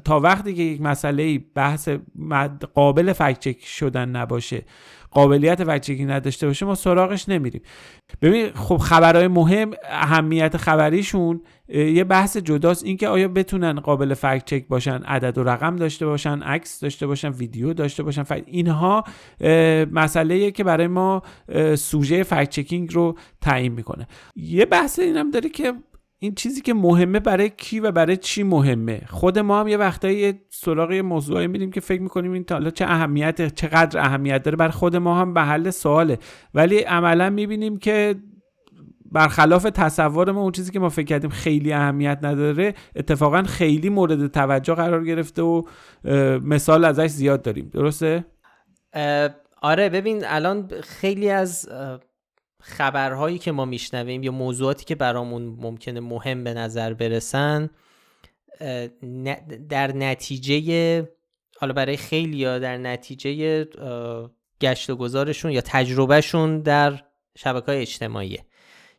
[0.03, 1.89] تا وقتی که یک مسئله بحث
[2.73, 4.65] قابل فکت چک شدن نباشه
[5.13, 7.61] قابلیت چکینگ نداشته باشه ما سراغش نمیریم.
[8.21, 12.83] ببین خب خبرهای مهم اهمیت خبریشون یه بحث جداست.
[12.83, 17.29] اینکه آیا بتونن قابل فکت چک باشن عدد و رقم داشته باشن عکس داشته باشن
[17.29, 18.23] ویدیو داشته باشن.
[18.23, 19.03] فکت اینها
[19.91, 21.21] مسئله که برای ما
[21.75, 24.07] سوژه فکت چکینگ رو تعیین می‌کنه.
[24.35, 25.73] یه بحث اینم داره که
[26.23, 30.33] این چیزی که مهمه برای کی و برای چی مهمه؟ خود ما هم یه وقتایی
[30.49, 34.57] سراغ یه موضوعی میریم که فکر می‌کنیم این حالا چه اهمیت چقدر اهمیت داره.
[34.57, 36.17] برای خود ما هم به حل سواله.
[36.53, 38.15] ولی عملا می‌بینیم که
[39.11, 44.27] برخلاف تصور ما اون چیزی که ما فکر کردیم خیلی اهمیت نداره اتفاقا خیلی مورد
[44.27, 45.61] توجه قرار گرفته و
[46.43, 47.69] مثال ازش زیاد داریم.
[47.73, 48.25] درسته؟
[49.61, 51.69] آره ببین الان خیلی از
[52.65, 57.69] خبرهایی که ما میشنویم یا موضوعاتی که برامون ممکنه مهم به نظر برسن
[59.69, 61.09] در نتیجه
[61.57, 63.65] حالا برای خیلی یا در نتیجه
[64.61, 67.03] گشت و گذارشون یا تجربهشون در
[67.37, 68.39] شبکه های اجتماعی.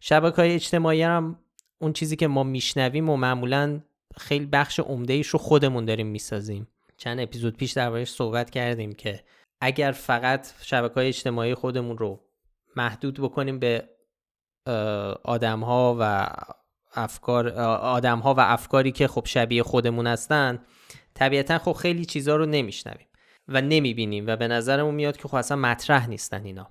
[0.00, 1.38] شبکه های اجتماعی هم
[1.78, 3.80] اون چیزی که ما میشنویم و معمولا
[4.16, 6.68] خیلی بخش عمده رو خودمون داریم می‌سازیم.
[6.96, 9.24] چند اپیزود پیش دربارش صحبت کردیم که
[9.60, 12.20] اگر فقط شبکه های اجتماعی خودمون رو
[12.76, 13.88] محدود بکنیم به
[15.24, 16.26] آدم ها و
[16.94, 17.48] افکار
[17.78, 20.64] آدم ها و افکاری که خب شبیه خودمون هستن.
[21.14, 23.06] طبیعتا خب خیلی چیزها رو نمیشنویم
[23.48, 26.70] و نمی‌بینیم و به نظرمون میاد که خب اصلا مطرح نیستن اینا.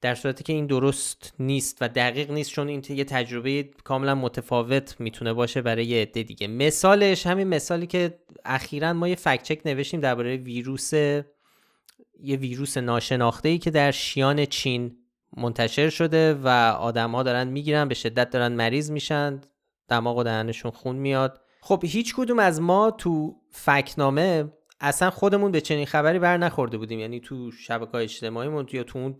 [0.00, 5.00] در صورتی که این درست نیست و دقیق نیست چون این یه تجربه کاملا متفاوت
[5.00, 6.46] می‌تونه باشه برای یه عده دیگه.
[6.46, 13.48] مثالش همین مثالی که اخیرا ما یه فکت چک نوشتیم درباره ویروس یه ویروس ناشناخته
[13.48, 14.96] ای که در شیان چین
[15.36, 16.48] منتشر شده و
[16.80, 19.40] آدما دارن می‌گیرن به شدت دارن مریض میشن
[19.88, 21.40] دماغ و دهنشون خون میاد.
[21.60, 26.98] خب هیچ کدوم از ما تو فکنامه اصلا خودمون به چنین خبری بر نخورده بودیم.
[26.98, 29.16] یعنی تو شبکه اجتماعیمون یا تو اون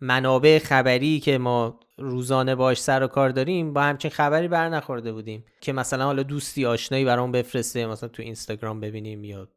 [0.00, 5.12] منابع خبری که ما روزانه باش سر و کار داریم با همچین خبری بر نخورده
[5.12, 5.44] بودیم.
[5.60, 9.48] که مثلا حالا دوستی آشنایی برام بفرسته مثلا تو اینستاگرام ببینیم یا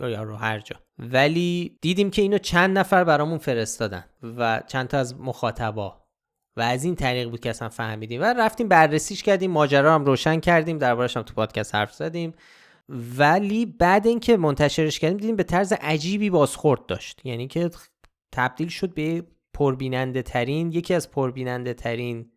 [0.00, 0.76] یا هر جا.
[0.98, 6.06] ولی دیدیم که اینو چند نفر برامون فرستادن و چند تا از مخاطبا.
[6.56, 8.20] و از این طریق بود که اصلا فهمیدیم.
[8.20, 12.34] و رفتیم بررسیش کردیم ماجرا هم روشن کردیم دربارش هم تو پادکست حرف زدیم.
[12.88, 17.20] ولی بعد اینکه منتشرش کردیم دیدیم به طرز عجیبی بازخورد داشت.
[17.24, 17.70] یعنی که
[18.32, 19.24] تبدیل شد به
[19.54, 22.30] پربیننده ترین یکی از پربیننده ترین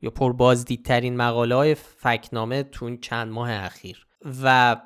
[0.00, 4.06] یا پربازدیدترین مقاله های فکنامه تو چند ماه اخیر.
[4.42, 4.76] و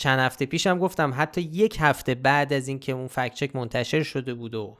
[0.00, 4.34] چند هفته پیشم گفتم حتی یک هفته بعد از اینکه اون فکت چک منتشر شده
[4.34, 4.78] بود و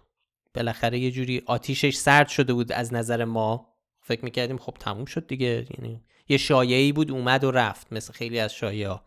[0.54, 5.26] بالاخره یه جوری آتیشش سرد شده بود از نظر ما فکر می‌کردیم خب تموم شد
[5.26, 5.66] دیگه.
[5.78, 9.00] یعنی یه شایعی بود اومد و رفت مثل خیلی از شایعه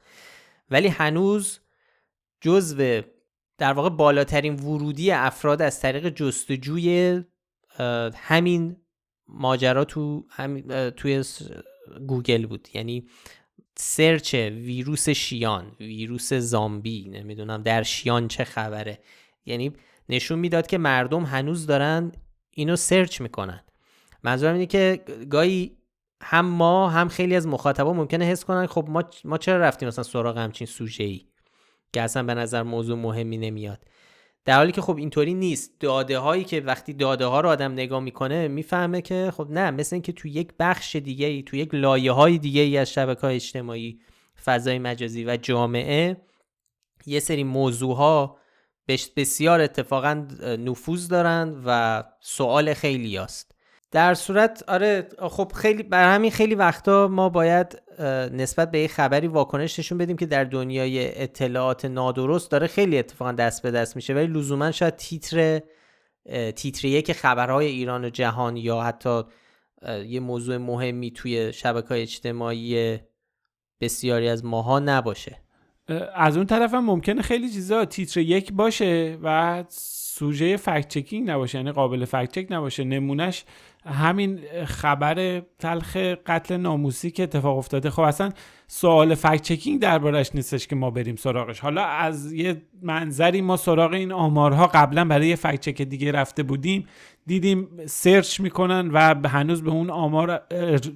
[0.72, 1.60] ولی هنوز
[2.42, 3.02] جزو
[3.58, 7.22] در واقع بالاترین ورودی افراد از طریق جستجوی
[8.16, 8.78] همین
[9.28, 10.26] ماجرا تو
[10.98, 11.24] توی
[12.08, 12.68] گوگل بود.
[12.74, 13.08] یعنی
[13.78, 19.00] search ویروس شیان ویروس زامبی نمی‌دونم در شیان چه خبره.
[19.46, 19.74] یعنی
[20.10, 22.12] نشون می‌داد که مردم هنوز دارن
[22.52, 23.64] اینو سرچ می‌کنن.
[24.24, 25.78] منظورم اینه که گاهی
[26.22, 30.04] هم ما هم خیلی از مخاطبا ممکنه حس کنن خب ما ما چرا رفتیم مثلا
[30.04, 31.26] سراغ همچین سوژه ای
[31.94, 33.86] که اصلا به نظر موضوع مهمی نمیاد.
[34.46, 35.72] در حالی که خب اینطوری نیست.
[35.80, 39.96] داده هایی که وقتی داده ها رو آدم نگاه می‌کنه می‌فهمه که خب نه مثل
[39.96, 43.36] اینکه تو یک بخش دیگه ای تو یک لایه های دیگه ای از شبکه های
[43.36, 44.00] اجتماعی
[44.46, 46.18] فضای مجازی و جامعه
[47.06, 48.38] یه سری موضوع ها
[49.16, 50.28] بسیار اتفاقا
[50.60, 53.53] نفوذ دارند و سوال خیلی است
[53.94, 57.82] در صورت آره خب خیلی بر همین خیلی وقتا ما باید
[58.32, 63.32] نسبت به یه خبری واکنش نشون بدیم که در دنیای اطلاعات نادرست داره خیلی اتفاقا
[63.32, 64.14] دست به دست میشه.
[64.14, 65.62] ولی لزوما شاید تیتر
[66.56, 69.22] تیتر یک خبرهای ایران و جهان یا حتی
[70.08, 73.00] یه موضوع مهمی توی شبکه های اجتماعی
[73.82, 75.38] بسیاری از ماها نباشه.
[76.16, 81.58] از اون طرف هم ممکنه خیلی چیزا تیتر یک باشه و سوژه فکت چکینگ نباشه.
[81.58, 82.84] یعنی قابل فکت چک نباشه.
[82.84, 83.46] نمونهش
[83.86, 87.90] همین خبر تلخ قتل ناموسی که اتفاق افتاده.
[87.90, 88.30] خب اصلا
[88.68, 91.60] سوال فکت چکینگ دربارش نیستش که ما بریم سراغش.
[91.60, 96.44] حالا از یه منظری ما سراغ این آمارها قبلا برای یه فکت چک دیگه رفته
[96.44, 96.88] بودیم.
[97.26, 100.42] دیدیم سرچ می‌کنن و هنوز به اون آمار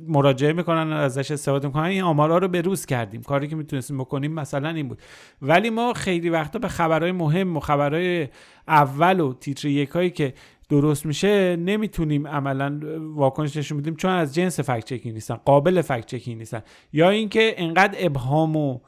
[0.08, 1.84] مراجعه می‌کنن ازش استفاده می‌کنن.
[1.84, 3.22] این آمارها رو به روز کردیم.
[3.22, 5.02] کاری که می‌تونستیم بکنیم مثلا این بود.
[5.42, 8.28] ولی ما خیلی وقتا به خبرهای مهم و خبرهای
[8.68, 10.34] اول و تیتر یکایی که
[10.70, 12.80] درست میشه نمی‌تونیم عملا
[13.14, 16.62] واکنش نشون بدیم چون از جنس فکت چکینگ نیستن قابل فکت چکینگ نیستن.
[16.94, 18.80] یا اینکه انقدر ابهام و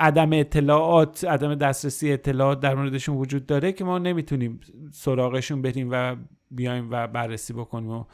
[0.00, 4.60] عدم اطلاعات عدم دسترسی اطلاعات در موردشون وجود داره که ما نمی‌تونیم
[4.92, 6.16] سراغشون بریم و
[6.50, 8.04] بیایم و بررسی بکنیم و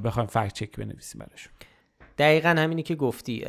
[0.00, 1.52] بخوایم فکت چک بنویسیم براشون.
[2.18, 3.44] دقیقا همینی که گفتی.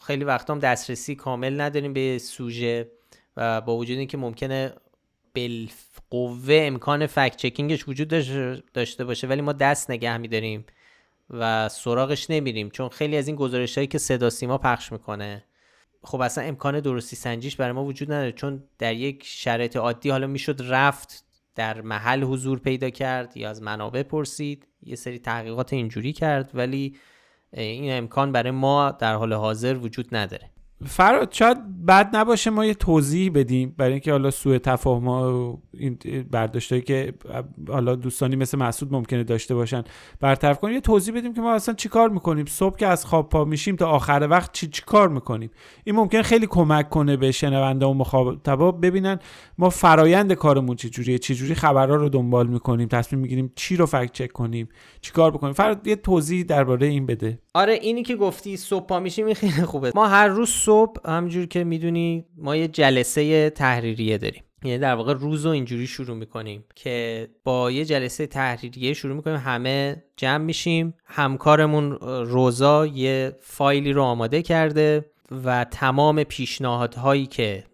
[0.00, 2.90] خیلی وقت هم دسترسی کامل نداریم به سوژه
[3.36, 4.72] و با وجود اینکه ممکنه
[5.34, 8.08] بالقوه امکان فکت چکینگش وجود
[8.74, 10.64] داشته باشه ولی ما دست نگه میداریم
[11.30, 15.44] و سراغش نمیریم چون خیلی از این گزارش هایی که صدا سیما پخش می‌کنه
[16.02, 20.26] خب اصلا امکان درستی سنجیش برای ما وجود نداره چون در یک شرایط عادی حالا
[20.26, 21.24] می‌شد رفت
[21.54, 26.96] در محل حضور پیدا کرد یا از منابع پرسید یه سری تحقیقات اینجوری کرد ولی
[27.52, 30.50] این امکان برای ما در حال حاضر وجود نداره.
[30.86, 35.98] فراد شاید بد نباشه ما یه توضیح بدیم برای اینکه حالا سوء تفاهم و این
[36.30, 37.14] برداشتایی که
[37.68, 39.84] حالا دوستانی مثل مسعود ممکنه داشته باشن
[40.20, 40.74] برطرف کنیم.
[40.74, 43.86] یه توضیح بدیم که ما اصلا چیکار می‌کنیم؟ صبح که از خواب پا میشیم تا
[43.86, 45.50] آخر وقت چی چیکار می‌کنیم؟
[45.84, 49.18] این ممکن خیلی کمک کنه به شنونده و مخاطبا ببینن
[49.58, 53.86] ما فرایند کارمون چه جوریه چه جوری خبرها رو دنبال می‌کنیم تصمیم می‌گیریم چی رو
[53.86, 54.68] فکت چک کنیم
[55.00, 55.52] چیکار بکنیم.
[55.52, 57.38] فراد یه توضیح درباره این بده.
[57.54, 59.92] آره اینی که گفتی صبح پا میشیم خیلی خوبه.
[59.94, 60.73] ما هر روز صبح
[61.06, 64.42] همجور که می‌دونی ما یه جلسه تحریریه داریم.
[64.64, 69.36] یعنی در واقع روز رو اینجوری شروع می‌کنیم که با یه جلسه تحریریه شروع می‌کنیم
[69.36, 71.92] همه جمع میشیم همکارمون
[72.26, 75.10] روزا یه فایلی رو آماده کرده
[75.44, 77.64] و تمام پیشنهادهایی که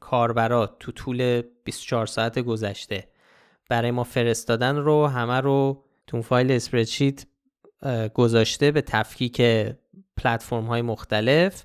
[0.00, 3.08] کاربرات تو طول 24 ساعت گذشته
[3.68, 7.26] برای ما فرستادن رو همه رو تو فایل اسپردشیت
[8.14, 9.42] گذاشته به تفکیک
[10.16, 11.64] پلتفرم های مختلف.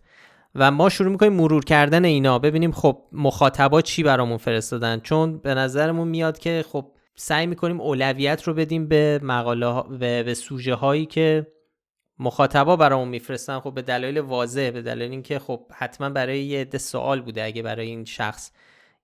[0.58, 2.40] و ما شروع می‌کنیم مرور کردن اینا.
[2.40, 5.00] ببینیم خب مخاطبا چی برامون فرستادن.
[5.00, 10.34] چون به نظرمون میاد که خب سعی می‌کنیم اولویت رو بدیم به مقاله به, به
[10.34, 11.48] سوژه هایی که
[12.20, 13.60] مخاطبا برامون میفرستن.
[13.60, 17.44] خب به دلایل واضح به دلیل اینکه خب حتما برای یه عده سوال بوده.
[17.44, 18.52] اگه برای این شخص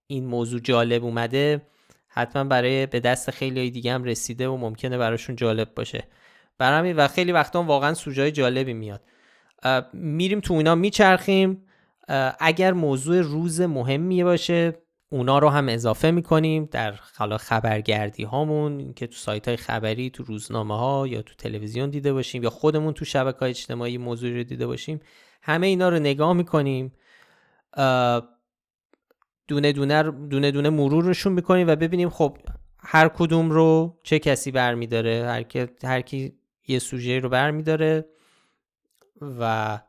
[0.07, 1.61] این موضوع جالب اومده
[2.07, 6.03] حتما برای به دست خیلی دیگه هم رسیده و ممکنه براشون جالب باشه.
[6.57, 9.01] برای و خیلی وقتا واقعا سوژه جالبی میاد.
[9.93, 11.64] میریم تو اینا میچرخیم.
[12.39, 14.74] اگر موضوع روز مهمی باشه
[15.09, 20.24] اونا رو هم اضافه می‌کنیم در حالا خبرگردی هامون که تو سایت های خبری تو
[20.24, 24.43] روزنامه ها یا تو تلویزیون دیده باشیم یا خودمون تو شبکه های اجتماعی موضوع رو
[24.43, 24.99] دیده باشیم
[25.41, 26.93] همه اینا رو نگاه می‌کنیم.
[29.47, 32.38] دونه دونه دونه دونه مرورشون می‌کنیم و ببینیم خب
[32.80, 36.34] هر کدوم رو چه کسی برمیداره هر هر کی
[36.68, 38.05] یه سوژه رو برمیداره.
[39.39, 39.80] و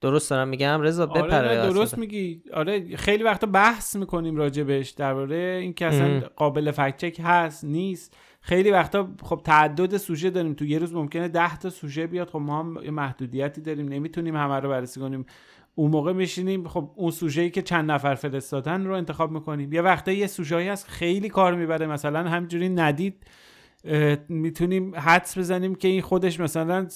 [0.00, 2.42] درست دارم میگم؟ رضا آره بپره درست میگی.
[2.54, 8.16] آره خیلی وقتا بحث می‌کنیم راجبش درباره اینکه اصلا قابل فکت هست نیست.
[8.40, 10.54] خیلی وقتا خب تعدد سوژه داریم.
[10.54, 12.30] تو یه روز ممکنه 10 تا سوژه بیاد.
[12.30, 13.88] خب ما هم محدودیتی داریم.
[13.88, 15.26] نمی‌تونیم همه رو بررسی کنیم.
[15.74, 16.68] اون موقع میشینیم.
[16.68, 19.72] خب اون سوژه‌ای که چند نفر فرستادن رو انتخاب می‌کنیم.
[19.72, 20.88] یه وقتا یه سوژه‌ای هست.
[20.88, 21.86] خیلی کار می‌بره.
[21.86, 23.26] مثلا همجوری ندید.
[24.28, 26.86] می‌تونیم حدس بزنیم که این خودش مثلا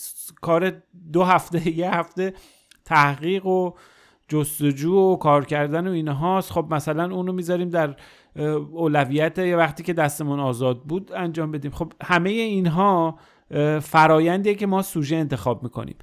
[0.41, 0.72] کار
[1.12, 2.32] دو هفته یه هفته
[2.84, 3.72] تحقیق و
[4.28, 7.97] جستجو و کار کردن و اینهاست خب مثلا اونو می‌ذاریم در
[8.72, 11.70] اولویت یه وقتی که دستمون آزاد بود انجام بدیم.
[11.70, 13.18] خب همه اینها
[13.82, 15.97] فرایندیه که ما سوژه انتخاب می‌کنیم.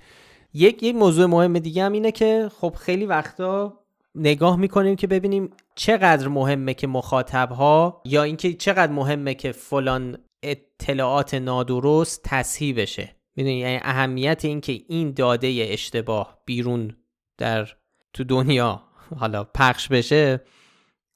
[0.53, 3.79] یک یک موضوع مهم دیگه هم اینه که خب خیلی وقتا
[4.15, 10.17] نگاه می‌کنیم که ببینیم چقدر مهمه که مخاطب ها یا اینکه چقدر مهمه که فلان
[10.43, 13.15] اطلاعات نادرست تصحیح بشه.
[13.35, 16.95] می‌دونی؟ یعنی اهمیت اینکه این داده اشتباه بیرون
[17.37, 17.67] در
[18.13, 18.83] تو دنیا
[19.19, 20.41] حالا پخش بشه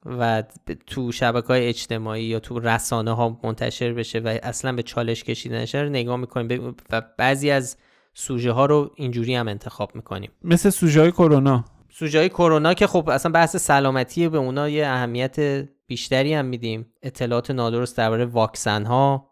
[0.05, 0.43] و
[0.87, 5.75] تو شبکه های اجتماعی یا تو رسانه ها منتشر بشه و اصلا به چالش کشیدنش
[5.75, 6.75] رو نگاه می‌کنیم.
[6.89, 7.77] و بعضی از
[8.13, 10.31] سوژه ها رو اینجوری هم انتخاب می‌کنیم.
[10.43, 11.65] مثل سوژه های کرونا.
[11.89, 16.85] سوژه های کرونا که خب اصلا بحث سلامتی به اونا یه اهمیت بیشتری هم میدیم.
[17.03, 19.31] اطلاعات نادرست درباره واکسن ها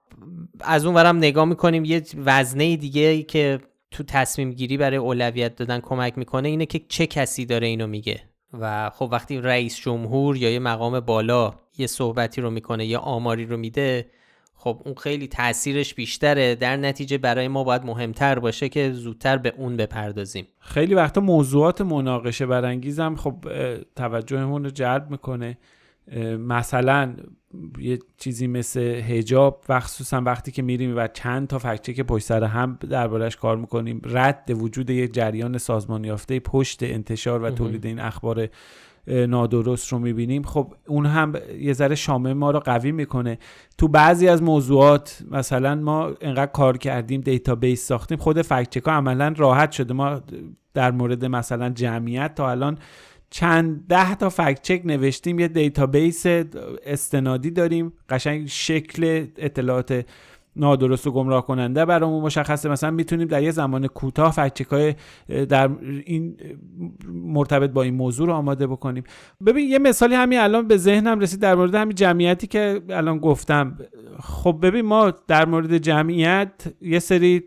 [0.60, 3.60] از اون ورم نگاه می‌کنیم یه وزنه دیگه که
[3.92, 8.22] تو تصمیم گیری برای اولویت دادن کمک می‌کنه اینه که چه کسی داره اینو میگه.
[8.60, 13.46] و خب وقتی رئیس جمهور یا یه مقام بالا یه صحبتی رو می‌کنه یا آماری
[13.46, 14.10] رو میده
[14.56, 16.56] خب اون خیلی تاثیرش بیشتره.
[16.56, 20.48] در نتیجه برای ما باید مهمتر باشه که زودتر به اون بپردازیم.
[20.60, 23.46] خیلی وقتا موضوعات مناقشه برانگیزم خب
[23.96, 25.58] توجهمون رو جلب می‌کنه.
[26.40, 27.16] مثلا
[27.80, 32.26] یه چیزی مثل هجاب و خصوصا وقتی که میریم و چند تا فکچه که پشت
[32.26, 37.86] سر هم دربارش کار می‌کنیم رد وجود یک جریان سازمان یافته پشت انتشار و تولید
[37.86, 38.48] این اخبار
[39.08, 40.44] نادرست رو می‌بینیم.
[40.44, 43.38] خب اون هم یه ذره شامه ما رو قوی می‌کنه.
[43.78, 49.34] تو بعضی از موضوعات مثلا ما انقدر کار کردیم database ساختیم خود fact ها عملا
[49.38, 49.94] راحت شده.
[49.94, 50.22] ما
[50.74, 52.78] در مورد مثلا جمعیت تا الان
[53.30, 56.26] چند ده تا fact check نوشتیم یه database
[56.86, 60.06] استنادی داریم قشنگ شکل اطلاعات
[60.60, 62.70] نادرست و گمراه کننده برامون مشخصه.
[62.70, 64.36] مثلا می‌تونیم در یه زمان کوتاه
[64.72, 64.96] های
[65.50, 65.70] در
[66.06, 66.38] این
[67.14, 69.04] مرتبط با این موضوع رو آماده بکنیم.
[69.46, 73.78] ببین یه مثالی همین الان به ذهنم رسید در مورد همین جمعیتی که الان گفتم.
[74.24, 77.44] خب ببین ما در مورد جمعیت یه سری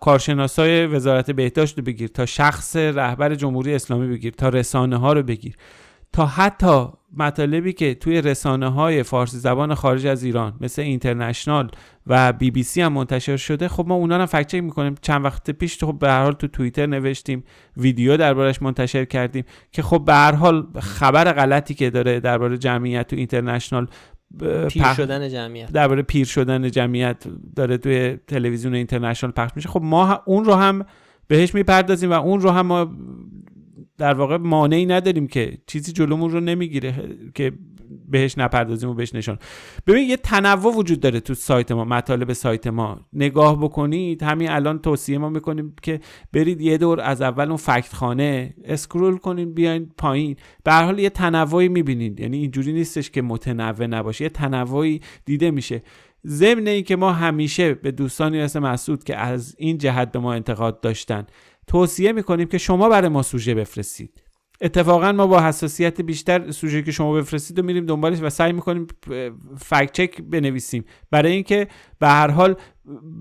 [0.00, 5.22] کارشناسای وزارت بهداشت رو بگیر تا شخص رهبر جمهوری اسلامی بگیر تا رسانه ها رو
[5.22, 5.56] بگیر
[6.12, 6.86] تا حتی
[7.16, 11.70] مطالبی که توی رسانه های فارسی زبان خارج از ایران مثل اینترنشنال
[12.06, 14.94] و بی بی سی هم منتشر شده خب ما اونا رو فکت چک می‌کنیم.
[15.02, 17.44] چند وقت پیش خب به هر حال تو توییتر نوشتیم
[17.76, 23.06] ویدیو دربارش منتشر کردیم که خب به هر حال خبر غلطی که داره درباره جمعیت
[23.06, 23.86] تو اینترنشنال
[24.68, 25.72] پیر شدن جمعیت.
[25.72, 27.24] درباره پیر شدن جمعیت
[27.56, 29.68] داره توی تلویزیون اینترنشنال پخش میشه.
[29.68, 30.86] خب ما اون رو هم
[31.28, 32.92] بهش می‌پردازیم و اون رو هم ما
[33.98, 36.94] در واقع مانعی نداریم که چیزی جلومون رو نمی‌گیره
[37.34, 37.52] که
[38.08, 39.38] بهش نپردازیم و بهش نشان.
[39.86, 43.00] ببین یه تنوع وجود داره تو سایت ما مطالب سایت ما.
[43.12, 46.00] نگاه بکنید همین الان توصیه ما می‌کنیم که
[46.32, 50.36] برید یه دور از اول اون فکت خانه اسکرول کنید بیاین پایین.
[50.64, 52.20] به هر حال یه تنوعی می‌بینید.
[52.20, 54.24] یعنی اینجوری نیستش که متنوع نباشه.
[54.24, 55.82] یه تنوعی دیده میشه.
[56.26, 60.32] ضمن این که ما همیشه به دوستانی مثل مسعود که از این جهت به ما
[60.32, 61.26] انتقاد داشتن
[61.68, 64.22] توصیه می‌کنیم که شما برای ما سوژه بفرستید.
[64.60, 68.86] اتفاقا ما با حساسیت بیشتر سوژه که شما بفرستید و میریم دنبالش و سعی می‌کنیم
[69.58, 70.84] فکت چک بنویسیم.
[71.10, 72.56] برای اینکه به هر حال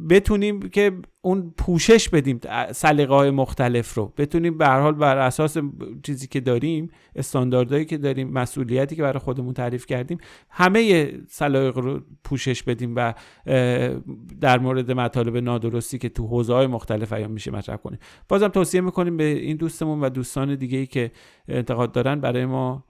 [0.09, 0.91] بتونیم که
[1.27, 2.39] اون پوشش بدیم
[2.71, 4.13] سلیقه های مختلف رو.
[4.17, 5.57] بتونیم به هر حال بر اساس
[6.03, 10.17] چیزی که داریم استانداردهایی که داریم مسئولیتی که برای خودمون تعریف کردیم
[10.49, 13.13] همه سلایق رو پوشش بدیم و
[14.41, 17.99] در مورد مطالب نادرستی که تو حوزه های مختلف ایام میشه مطرح کنیم.
[18.29, 21.11] بازم توصیه می‌کنیم به این دوستمون و دوستان دیگه ای که
[21.47, 22.83] انتقاد دارن برای ما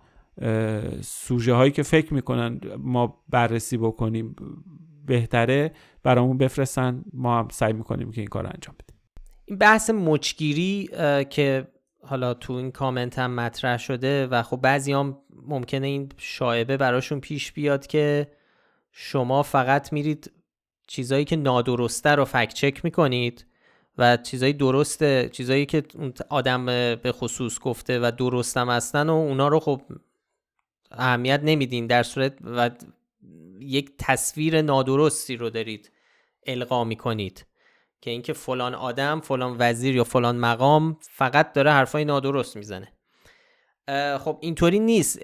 [1.01, 4.35] سوژه هایی که فکر می‌کنن ما بررسی بکنیم
[5.08, 5.72] بهتره
[6.03, 7.03] برامون بفرستن.
[7.14, 8.97] ما هم سعی می‌کنیم که این کار انجام بدیم.
[9.45, 10.89] این بحث مچگیری
[11.30, 11.68] که
[12.01, 17.20] حالا تو این کامنت هم مطرح شده و خب بعضی هم ممکنه این شایبه براشون
[17.20, 18.28] پیش بیاد که
[18.91, 20.32] شما فقط میرید
[20.88, 23.45] چیزایی که نادرسته رو فکت چک می‌کنید
[23.97, 25.84] و چیزایی درسته چیزایی که
[26.30, 29.82] آدم به خصوص گفته و درستم هستن و اونا رو خب
[30.91, 32.70] اهمیت نمیدین در صورت و
[33.60, 35.91] یک تصویر نادرستی رو دارید
[36.45, 37.45] القا کنید
[38.01, 42.93] که اینکه فلان آدم فلان وزیر یا فلان مقام فقط داره حرفای نادرست می‌زنه.
[44.18, 45.20] خب اینطوری نیست.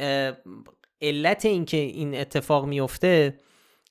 [1.01, 3.39] علت اینکه این اتفاق میفته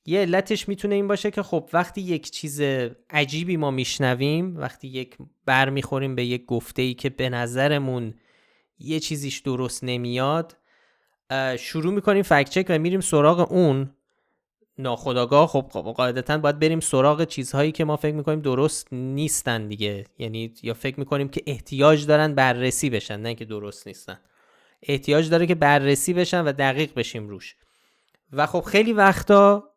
[0.07, 2.61] یه علتش می‌تونه این باشه که خب وقتی یک چیز
[3.11, 5.16] عجیبی ما میشنویم وقتی یک
[5.47, 8.14] بر می‌خوریم به یک گفته ای که به نظرمون
[8.78, 10.57] یه چیزیش درست نمیاد
[11.59, 13.90] شروع می‌کنیم فکت و میریم سراغ اون
[14.78, 15.62] ناخداگاه خب
[15.96, 20.04] قاعدتا باید بریم سراغ چیزهایی که ما فکر می‌کنیم درست نیستن دیگه.
[20.18, 24.18] یعنی یا فکر می‌کنیم که احتیاج دارن بررسی بشن نه که درست نیستن.
[24.82, 27.56] احتیاج داره که بررسی بشن و دقیق بشیم روش.
[28.32, 29.68] و خب خیلی وقتا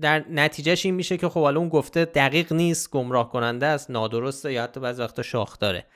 [0.00, 4.52] در نتیجهش این میشه که خب حالا اون گفته دقیق نیست گمراه کننده است نادرسته
[4.52, 5.86] یا حتی بعضی وقتا شاخ داره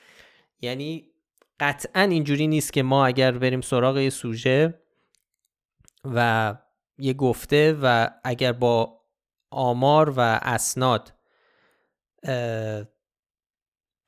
[0.61, 1.09] یعنی
[1.59, 4.73] قطعا اینجوری نیست که ما اگر بریم سراغ یه سوژه
[6.05, 6.55] و
[6.97, 9.01] یه گفته و اگر با
[9.51, 11.13] آمار و اسناد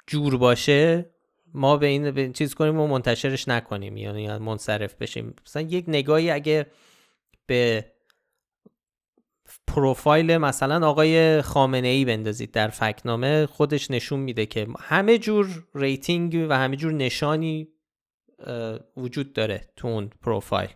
[0.08, 1.10] جور باشه
[1.54, 3.98] ما به این, به چیز کنیم و منتشرش نکنیم.
[3.98, 5.36] یعنی منصرف بشیم.
[5.46, 6.72] مثلا یک نگاهی اگه
[7.46, 7.92] به
[9.68, 16.46] پروفایل مثلا آقای خامنه ای بندازید در فکنامه خودش نشون میده که همه جور rating
[16.50, 17.68] و همه جور نشانی
[18.98, 20.70] وجود داره تو اون پروفایل.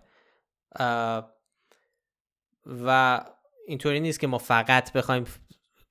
[2.86, 3.20] و
[3.68, 5.24] اینطوری نیست که ما فقط بخوایم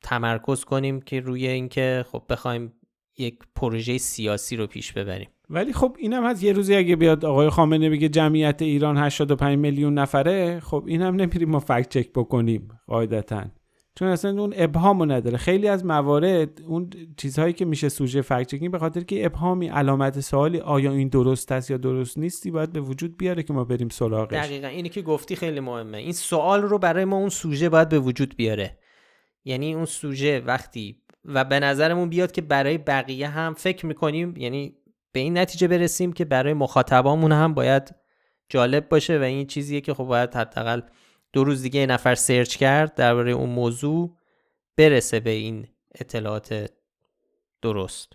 [0.03, 2.73] تمرکز کنیم که روی اینکه خب بخوایم
[3.19, 5.29] یک پروژه سیاسی رو پیش ببریم.
[5.51, 9.95] ولی خب اینم هست یه روزی اگه بیاد آقای خامنه‌ای بگه جمعیت ایران 85 میلیون
[9.95, 13.45] نفره خب اینم نمیریم ما fact check بکنیم قاعدتا.
[13.99, 15.37] چون اصلا اون ابهامو نداره.
[15.37, 20.21] خیلی از موارد اون چیزهایی که میشه سوژه فکت چکینگ به خاطر که ابهامی علامت
[20.21, 23.89] سوالی آیا این درست است یا درست نیستی باید به وجود بیاره که ما بریم
[23.89, 24.37] سراغش.
[24.37, 24.67] دقیقا.
[24.67, 25.99] اینی که گفتی خیلی مهمه.
[25.99, 28.79] این سوال رو برای ما اون سوژه باید به وجود بیاره.
[29.45, 34.75] یعنی اون سوژه وقتی و به نظرمون بیاد که برای بقیه هم فکر می‌کنیم یعنی
[35.13, 37.95] به این نتیجه برسیم که برای مخاطبامون هم باید
[38.49, 40.81] جالب باشه و این چیزیه که خب باید حداقل
[41.33, 44.17] دو روز دیگه نفر سرچ کرد درباره اون موضوع
[44.77, 46.73] برسه به این اطلاعات
[47.63, 48.13] درست.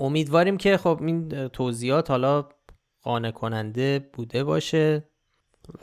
[0.00, 2.48] امیدواریم که خب این توضیحات حالا
[3.02, 5.08] قانع کننده بوده باشه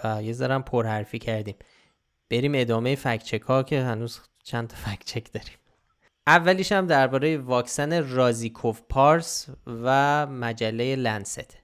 [0.03, 1.55] و یه ذرم پرحرفی کردیم.
[2.29, 5.57] بریم ادامه فکچک ها که هنوز چند تا فکچک داریم.
[6.27, 11.57] اولیش هم درباره واکسن رازیکوف پارس و مجله لنست.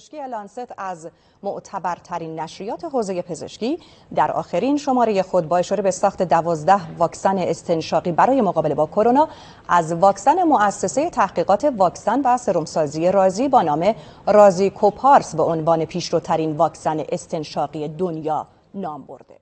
[0.00, 1.08] پزشکی لانست از
[1.42, 3.78] معتبرترین نشریات حوزه پزشکی.
[4.14, 9.28] در آخرین شماره خود با اشاره به ساخت دوازده واکسن استنشاقی برای مقابله با کرونا
[9.68, 13.94] از واکسن مؤسسه تحقیقات واکسن و سرمسازی رازی با نام
[14.26, 19.40] رازی کوپارس به عنوان پیشروترین واکسن استنشاقی دنیا نام برده.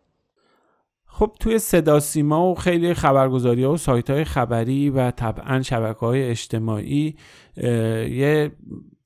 [1.07, 6.01] خب توی صدا سیما و خیلی خبرگزاری ها و سایت های خبری و طبعا شبکه
[6.01, 7.17] های اجتماعی
[7.57, 8.53] یه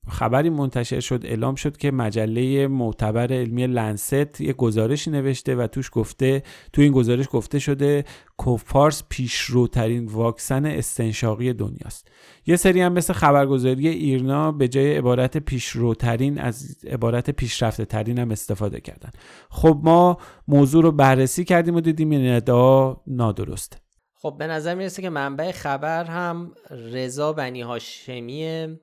[0.07, 5.89] خبری منتشر شد اعلام شد که مجله معتبر علمی لنست یه گزارشی نوشته و توش
[5.93, 6.43] گفته
[6.73, 8.05] تو این گزارش گفته شده
[8.37, 12.11] کوفارس پیشروترین واکسن استنشاقی دنیاست.
[12.45, 18.31] یه سری هم مثل خبرگزاری ایرنا به جای عبارت پیشروترین از عبارت پیشرفته ترین هم
[18.31, 19.09] استفاده کردن.
[19.49, 23.77] خب ما موضوع رو بررسی کردیم و دیدیم این ادعا نادرسته
[24.23, 28.79] خب به نظر می‌رسه که منبع خبر هم رضا بنی هاشمیه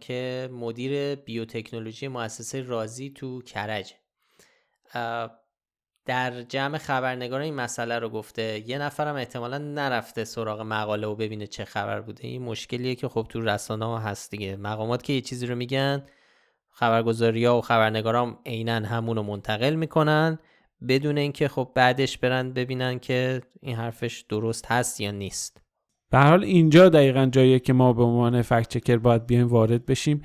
[0.00, 3.94] که مدیر بیوتکنولوژی مؤسسه رازی تو کرج.
[6.06, 11.46] در جمع خبرنگاران این مسئله رو گفته یه نفرم احتمالا نرفته سراغ مقاله و ببینه
[11.46, 12.26] چه خبر بوده.
[12.26, 14.56] این مشکلیه که خب تو رسانه ها هست دیگه.
[14.56, 16.06] مقامات که یه چیزی رو میگن
[16.70, 20.38] خبرگزاری ها و خبرنگارام عینا همون رو منتقل می‌کنن.
[20.88, 25.65] بدون اینکه خب بعدش برن ببینن که این حرفش درست هست یا نیست.
[26.10, 30.22] به حال اینجا دقیقا جاییه که ما به عنوان فکت چکر باید بیایم وارد بشیم.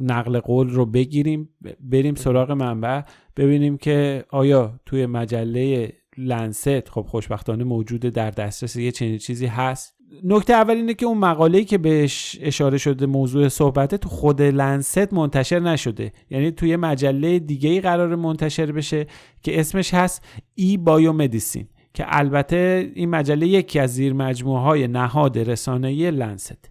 [0.00, 1.48] نقل قول رو بگیریم
[1.80, 3.00] بریم سراغ منبع
[3.36, 9.94] ببینیم که آیا توی مجله لنست خب خوشبختانه موجوده در دسترس یه چنین چیزی هست.
[10.24, 15.12] نکته اول اینه که اون مقاله‌ای که بهش اشاره شده موضوع صحبته تو خود لنست
[15.12, 16.12] منتشر نشده.
[16.30, 19.06] یعنی توی مجله دیگه ای قرار منتشر بشه
[19.42, 26.10] که اسمش هست eBioMedicine که البته این مجله یکی از زیر مجموعه های نهاد رسانه‌ای
[26.10, 26.70] Lancet.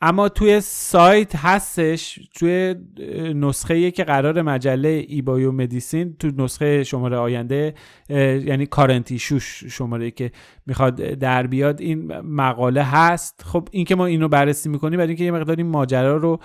[0.00, 2.74] اما توی سایت هستش توی
[3.34, 7.74] نسخه که قرار مجله eBioMedicine تو نسخه شماره آینده
[8.08, 10.30] یعنی current issue ش شماره که
[10.66, 13.42] می‌خواد در بیاد این مقاله هست.
[13.44, 16.40] خب این که ما اینو بررسی می‌کنیم برای اینکه یه مقدار این ماجرا رو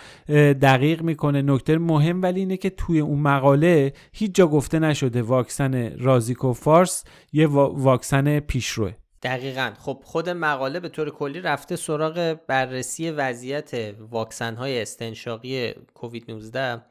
[0.54, 1.42] دقیق می‌کنه.
[1.42, 6.54] نکته مهم ولی اینه که توی اون مقاله هیچ جا گفته نشده واکسن رازی کوو
[6.54, 8.92] پارس یه واکسن پیشروه.
[9.24, 9.74] دقیقا.
[9.80, 16.82] خب خود مقاله به طور کلی رفته سراغ بررسی وضعیت واکسن های استنشاقی کووید 19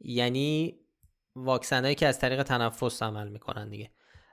[0.00, 0.78] یعنی
[1.36, 3.90] واکسن هایی که از طریق تنفس عمل می‌کنن دیگه.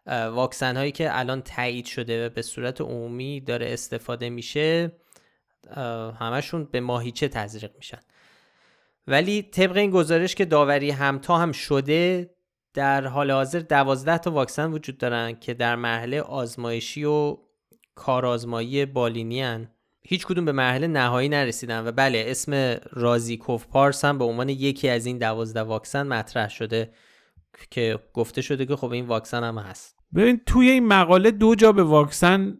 [0.07, 4.91] واکسن هایی که الان تایید شده و به صورت عمومی داره استفاده میشه
[6.19, 7.99] همشون به ماهیچه تزریق میشن.
[9.07, 12.29] ولی طبق این گزارش که داوری همتا هم شده
[12.74, 17.38] در حال حاضر دوازده تا واکسن وجود دارن که در مرحله آزمایشی و
[17.95, 19.72] کارآزمایی بالینی هن.
[20.01, 24.89] هیچ کدوم به مرحله نهایی نرسیدن و بله اسم رازیکوف پارس هم به عنوان یکی
[24.89, 26.93] از این دوازده واکسن مطرح شده
[27.72, 31.72] که گفته شده که خب این واکسن هم هست ببین توی این مقاله دو جا
[31.72, 32.57] به واکسن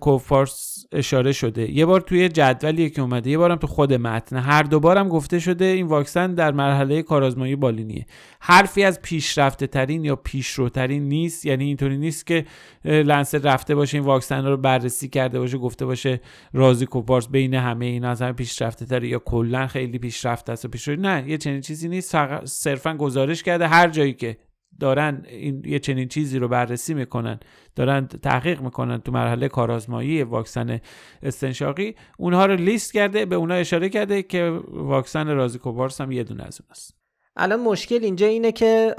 [0.00, 1.70] کوفارس اشاره شده.
[1.70, 4.36] یه بار توی جدولی که اومده یه بارم تو خود متن.
[4.36, 8.06] هر دو بارم گفته شده این واکسن در مرحله کارآزمایی بالینیه.
[8.40, 12.44] حرفی از پیشرفته ترین یا پیشروترین نیست یعنی اینطوری نیست که
[12.84, 16.20] لنس رفته باشه این واکسن رو بررسی کرده باشه گفته باشه
[16.52, 20.68] رازی کوپارس بین همه اینا از همه پیشرفته تری یا کلا خیلی پیشرفته است و
[20.68, 24.36] پیشرو نه یه چنین چیزی نیست صرفا گزارش کرده هر جایی که
[24.80, 27.40] دارن این یه چنین چیزی رو بررسی می‌کنن
[27.76, 30.80] دارن تحقیق می‌کنن تو مرحله کارآزمایی واکسن
[31.22, 36.44] استنشاقی اونها رو لیست کرده به اونها اشاره کرده که واکسن رازیکوبارس هم یه دونه
[36.44, 36.96] از اوناست
[37.36, 38.94] الان مشکل اینجا اینه که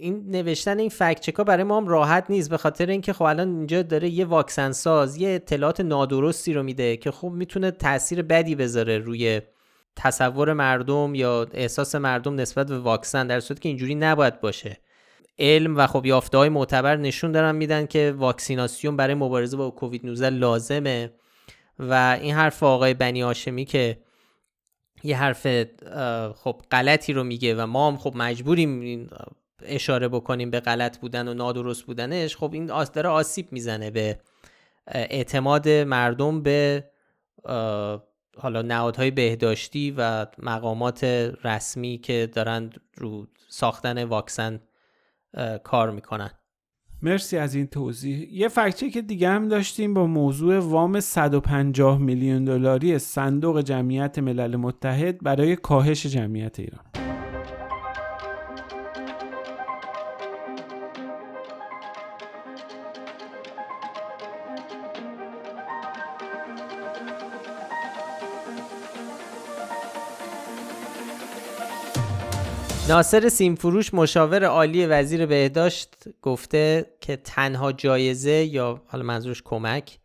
[0.00, 3.48] این نوشتن این فکت چکا برای ما هم راحت نیست به خاطر اینکه خب الان
[3.56, 8.54] اینجا داره یه واکسن ساز یه اطلاعات نادرستی رو میده که خب می‌تونه تاثیر بدی
[8.54, 9.40] بذاره روی
[9.96, 14.78] تصور مردم یا احساس مردم نسبت به واکسن در صورتی که اینجوری نباید باشه.
[15.38, 20.06] علم و خب یافته های معتبر نشون دارن میدن که واکسیناسیون برای مبارزه با کووید
[20.06, 21.12] 19 لازمه.
[21.78, 23.98] و این حرف آقای بنی هاشمی که
[25.02, 25.46] یه حرف
[26.32, 29.06] خب غلطی رو میگه و ما هم خب مجبوریم
[29.62, 34.18] اشاره بکنیم به غلط بودن و نادرست بودنش خب این داره آسیب می‌زنه به
[34.86, 36.84] اعتماد مردم به
[38.38, 41.04] حالا نهادهای بهداشتی و مقامات
[41.44, 44.60] رسمی که دارن رو ساختن واکسن
[45.64, 46.30] کار می‌کنن.
[47.02, 48.28] مرسی از این توضیح.
[48.32, 54.56] یه فکچه که دیگه هم داشتیم با موضوع وام 150 میلیون دلاری صندوق جمعیت ملل
[54.56, 57.03] متحد برای کاهش جمعیت ایران.
[72.88, 79.98] ناصر سیمفروش مشاور عالی وزیر بهداشت گفته که تنها جایزه یا حالا منظورش کمک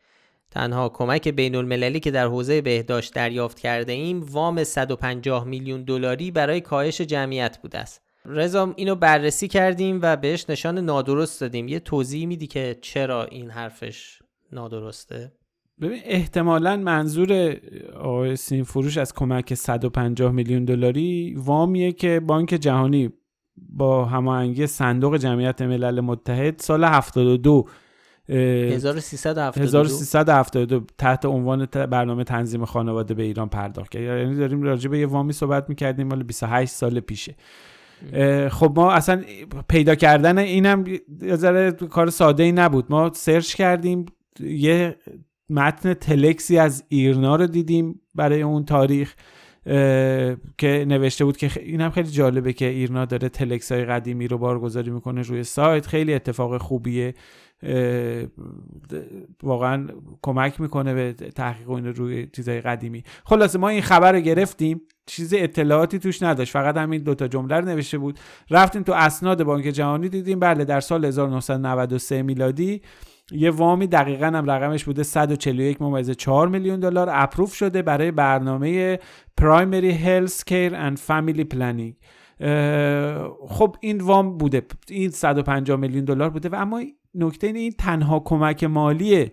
[0.52, 6.32] تنها کمک بین المللی که در حوزه بهداشت دریافت کرده ایم وام 150 میلیون دلاری
[6.32, 8.02] برای کاهش جمعیت بوده است.
[8.26, 11.68] رضا اینو بررسی کردیم و بهش نشان نادرست دادیم.
[11.68, 14.20] یه توضیح میدی که چرا این حرفش
[14.52, 15.32] نادرسته؟
[15.82, 17.58] ببین احتمالا منظور
[17.96, 23.10] آقای سیم فروش از کمک 150 میلیون دلاری وامیه که بانک جهانی
[23.58, 27.66] با هماهنگی صندوق جمعیت ملل متحد سال 72
[28.30, 33.92] 1372 1372 تحت عنوان برنامه تنظیم خانواده به ایران پرداخت.
[33.92, 37.36] کرد یعنی داریم راجع به یه وامی صحبت می‌کردیم مال 28 سال پیشه.
[38.50, 39.24] خب ما اصلا
[39.68, 40.84] پیدا کردن اینم
[41.22, 42.86] یه ذره کار ساده ای نبود.
[42.90, 44.06] ما سرچ کردیم
[44.40, 44.96] یه
[45.50, 49.16] متن تلکسی از ایرنا رو دیدیم برای اون تاریخ
[50.58, 54.38] که نوشته بود که این هم خیلی جالبه که ایرنا داره تلکس های قدیمی رو
[54.38, 55.88] بارگذاری می‌کنه روی سایت.
[55.88, 57.14] خیلی اتفاق خوبیه.
[59.44, 59.88] واقعا
[60.22, 63.04] کمک می‌کنه به تحقیق این روی چیزهای قدیمی.
[63.26, 64.82] خلاصه ما این خبر رو گرفتیم.
[65.06, 66.52] چیز اطلاعاتی توش نداشت.
[66.54, 68.20] فقط همین دوتا جمله رو نوشته بود.
[68.50, 70.40] رفتیم تو اسناد بانک جهانی دیدیم.
[70.40, 72.82] بله در سال 1993 میلادی
[73.32, 77.10] یه وامی دقیقا هم رقمش بوده 141 ممیز 4 میلیون دلار.
[77.12, 79.00] approve شده برای برنامه
[79.38, 81.96] primary health care and family planning.
[83.48, 84.62] خب این وام بوده.
[84.90, 86.82] این 150 میلیون دلار بوده و اما
[87.16, 89.32] نکته این تنها کمک مالی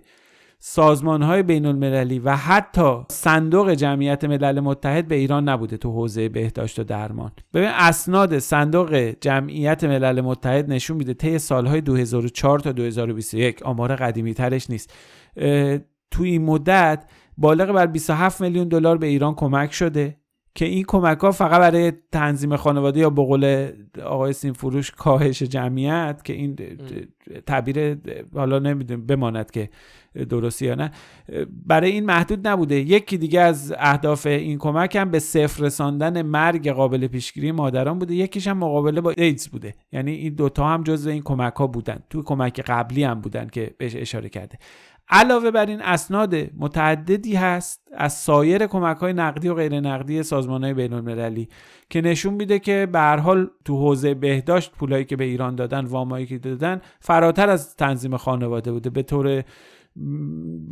[0.59, 6.29] سازمان های بین المللی و حتی صندوق جمعیت ملل متحد به ایران نبوده تو حوزه
[6.29, 7.33] بهداشت و درمان.
[7.55, 14.35] ببین اسناد صندوق جمعیت ملل متحد نشون میده طی سالهای 2004 تا 2021 آمار قدیمی
[14.35, 14.95] ترش نیست.
[16.11, 17.05] تو این مدت
[17.39, 20.17] بالغ بر 27 میلیون دلار به ایران کمک شده.
[20.57, 23.69] که این کمک ها فقط برای تنظیم خانواده یا بقول
[24.05, 26.57] آقای سینفروش کاهش جمعیت که این
[27.47, 27.99] تعبیر
[28.35, 29.69] حالا نمی‌دونم بماند که
[30.29, 30.91] درستی یا نه
[31.67, 32.75] برای این محدود نبوده.
[32.75, 38.15] یکی دیگه از اهداف این کمک هم به صفر رساندن مرگ قابل پیشگیری مادران بوده.
[38.15, 39.75] یکیش هم مقابله با ایدز بوده.
[39.93, 41.99] یعنی این دوتا هم جزء این کمک ها بودن.
[42.11, 44.59] تو کمک قبلی هم بودن که بهش اشاره کرده.
[45.09, 50.65] علاوه بر این اسناد متعددی هست از سایر کمک های نقدی و غیر نقدی سازمان
[50.65, 51.49] های بین المللی
[51.91, 56.27] که نشون میده که به حال تو حوزه بهداشت پولایی که به ایران دادن وامایی
[56.27, 58.91] که دادن فراتر از تنظیم خانواده بوده.
[58.91, 59.45] به طور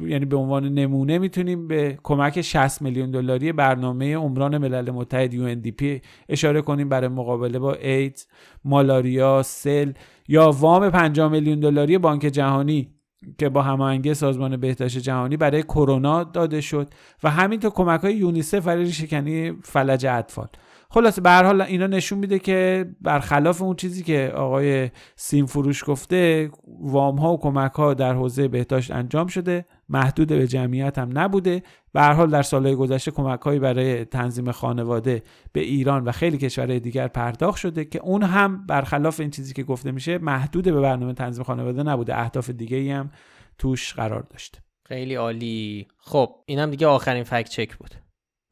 [0.07, 5.85] یعنی به عنوان نمونه می‌تونیم به کمک 60 میلیون دلاری برنامه عمران ملل متحد UNDP
[6.29, 8.27] اشاره کنیم برای مقابله با ایدز،
[8.65, 9.93] مالاریا، سل
[10.29, 12.95] یا وام 5 میلیون دلاری بانک جهانی.
[13.39, 16.89] که با هماهنگی سازمان بهداشت جهانی برای کرونا داده شد
[17.23, 20.49] و همینطور کمک های یونیسف برای شکنی فلج اطفال.
[20.95, 25.85] خلاصه به هر حال اینا نشون میده که برخلاف اون چیزی که آقای سیم فروش
[25.87, 26.51] گفته
[26.81, 31.63] وام ها و کمک ها در حوزه بهداشت انجام شده محدود به جمعیت هم نبوده.
[31.93, 35.23] به هر حال در سالهای گذشته کمک هایی برای تنظیم خانواده
[35.53, 39.63] به ایران و خیلی کشورهای دیگر پرداخت شده که اون هم برخلاف این چیزی که
[39.63, 42.21] گفته میشه محدود به برنامه تنظیم خانواده نبوده.
[42.21, 43.11] اهداف دیگه ای هم
[43.59, 44.59] توش قرار داشته.
[44.89, 45.89] خیلی عالی.
[45.99, 48.04] خب اینم دیگه آخرین فکت چک بود.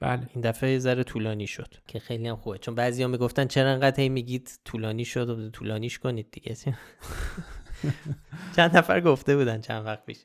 [0.02, 0.28] بله.
[0.34, 1.74] این دفعه یه ذره طولانی شد.
[1.86, 2.58] که خیلی هم خوبه.
[2.58, 6.54] چون بعضیا می‌گفتن چرا انقدر هی میگید طولانی شد و طولانیش کنید دیگه.
[8.56, 10.18] چند نفر گفته بودن چند وقت پیش.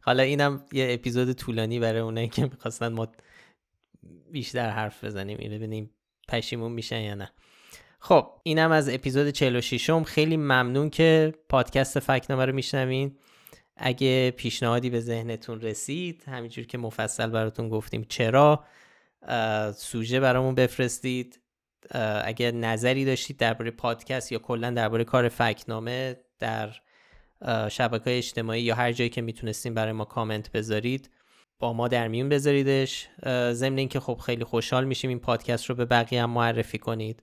[0.00, 3.08] حالا اینم یه اپیزود طولانی برای اونایی که می‌خواستن ما
[4.32, 5.90] بیشتر حرف بزنیم این ببینیم
[6.28, 7.32] پشیمون میشن یا نه.
[8.00, 13.18] خب اینم از اپیزود 46 م خیلی ممنون که پادکست فکنامه رو میشنوین.
[13.76, 18.64] اگه پیشنهادی به ذهنتون رسید همینجور که مفصل براتون گفتیم چرا
[19.76, 21.40] سوژه برامون بفرستید.
[22.24, 26.70] اگر نظری داشتید درباره پادکست یا کلا درباره کار فکنامه در
[27.68, 31.10] شبکه های اجتماعی یا هر جایی که می‌تونستیم برای ما کامنت بذارید
[31.58, 33.08] با ما در میون بذاریدش.
[33.52, 37.22] ضمن اینکه خب خیلی خوشحال میشیم این پادکست رو به بقیه هم معرفی کنید.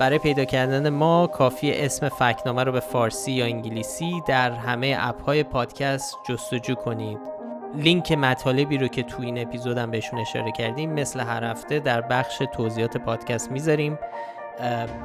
[0.00, 5.22] برای پیدا کردن ما کافی اسم فکنامه رو به فارسی یا انگلیسی در همه اپ
[5.22, 7.37] های پادکست جستجو کنید.
[7.74, 12.42] لینک مطالبی رو که تو این اپیزودم بهشون اشاره کردیم مثل هر هفته در بخش
[12.54, 13.98] توضیحات پادکست می‌ذاریم.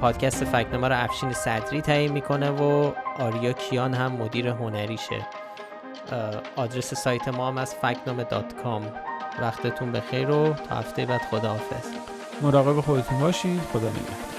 [0.02, 5.28] پادکست فکنامه رو افشین صدری تعیین می‌کنه و آریا کیان هم مدیر هنریشه.
[6.56, 8.82] آدرس سایت ما هم از فکنامه دات کام.
[9.42, 11.88] وقتتون بخیر و تا هفته بعد خداحافظ.
[12.42, 13.60] مراقب خودتون باشین.
[13.74, 14.33] خدا نگهدار.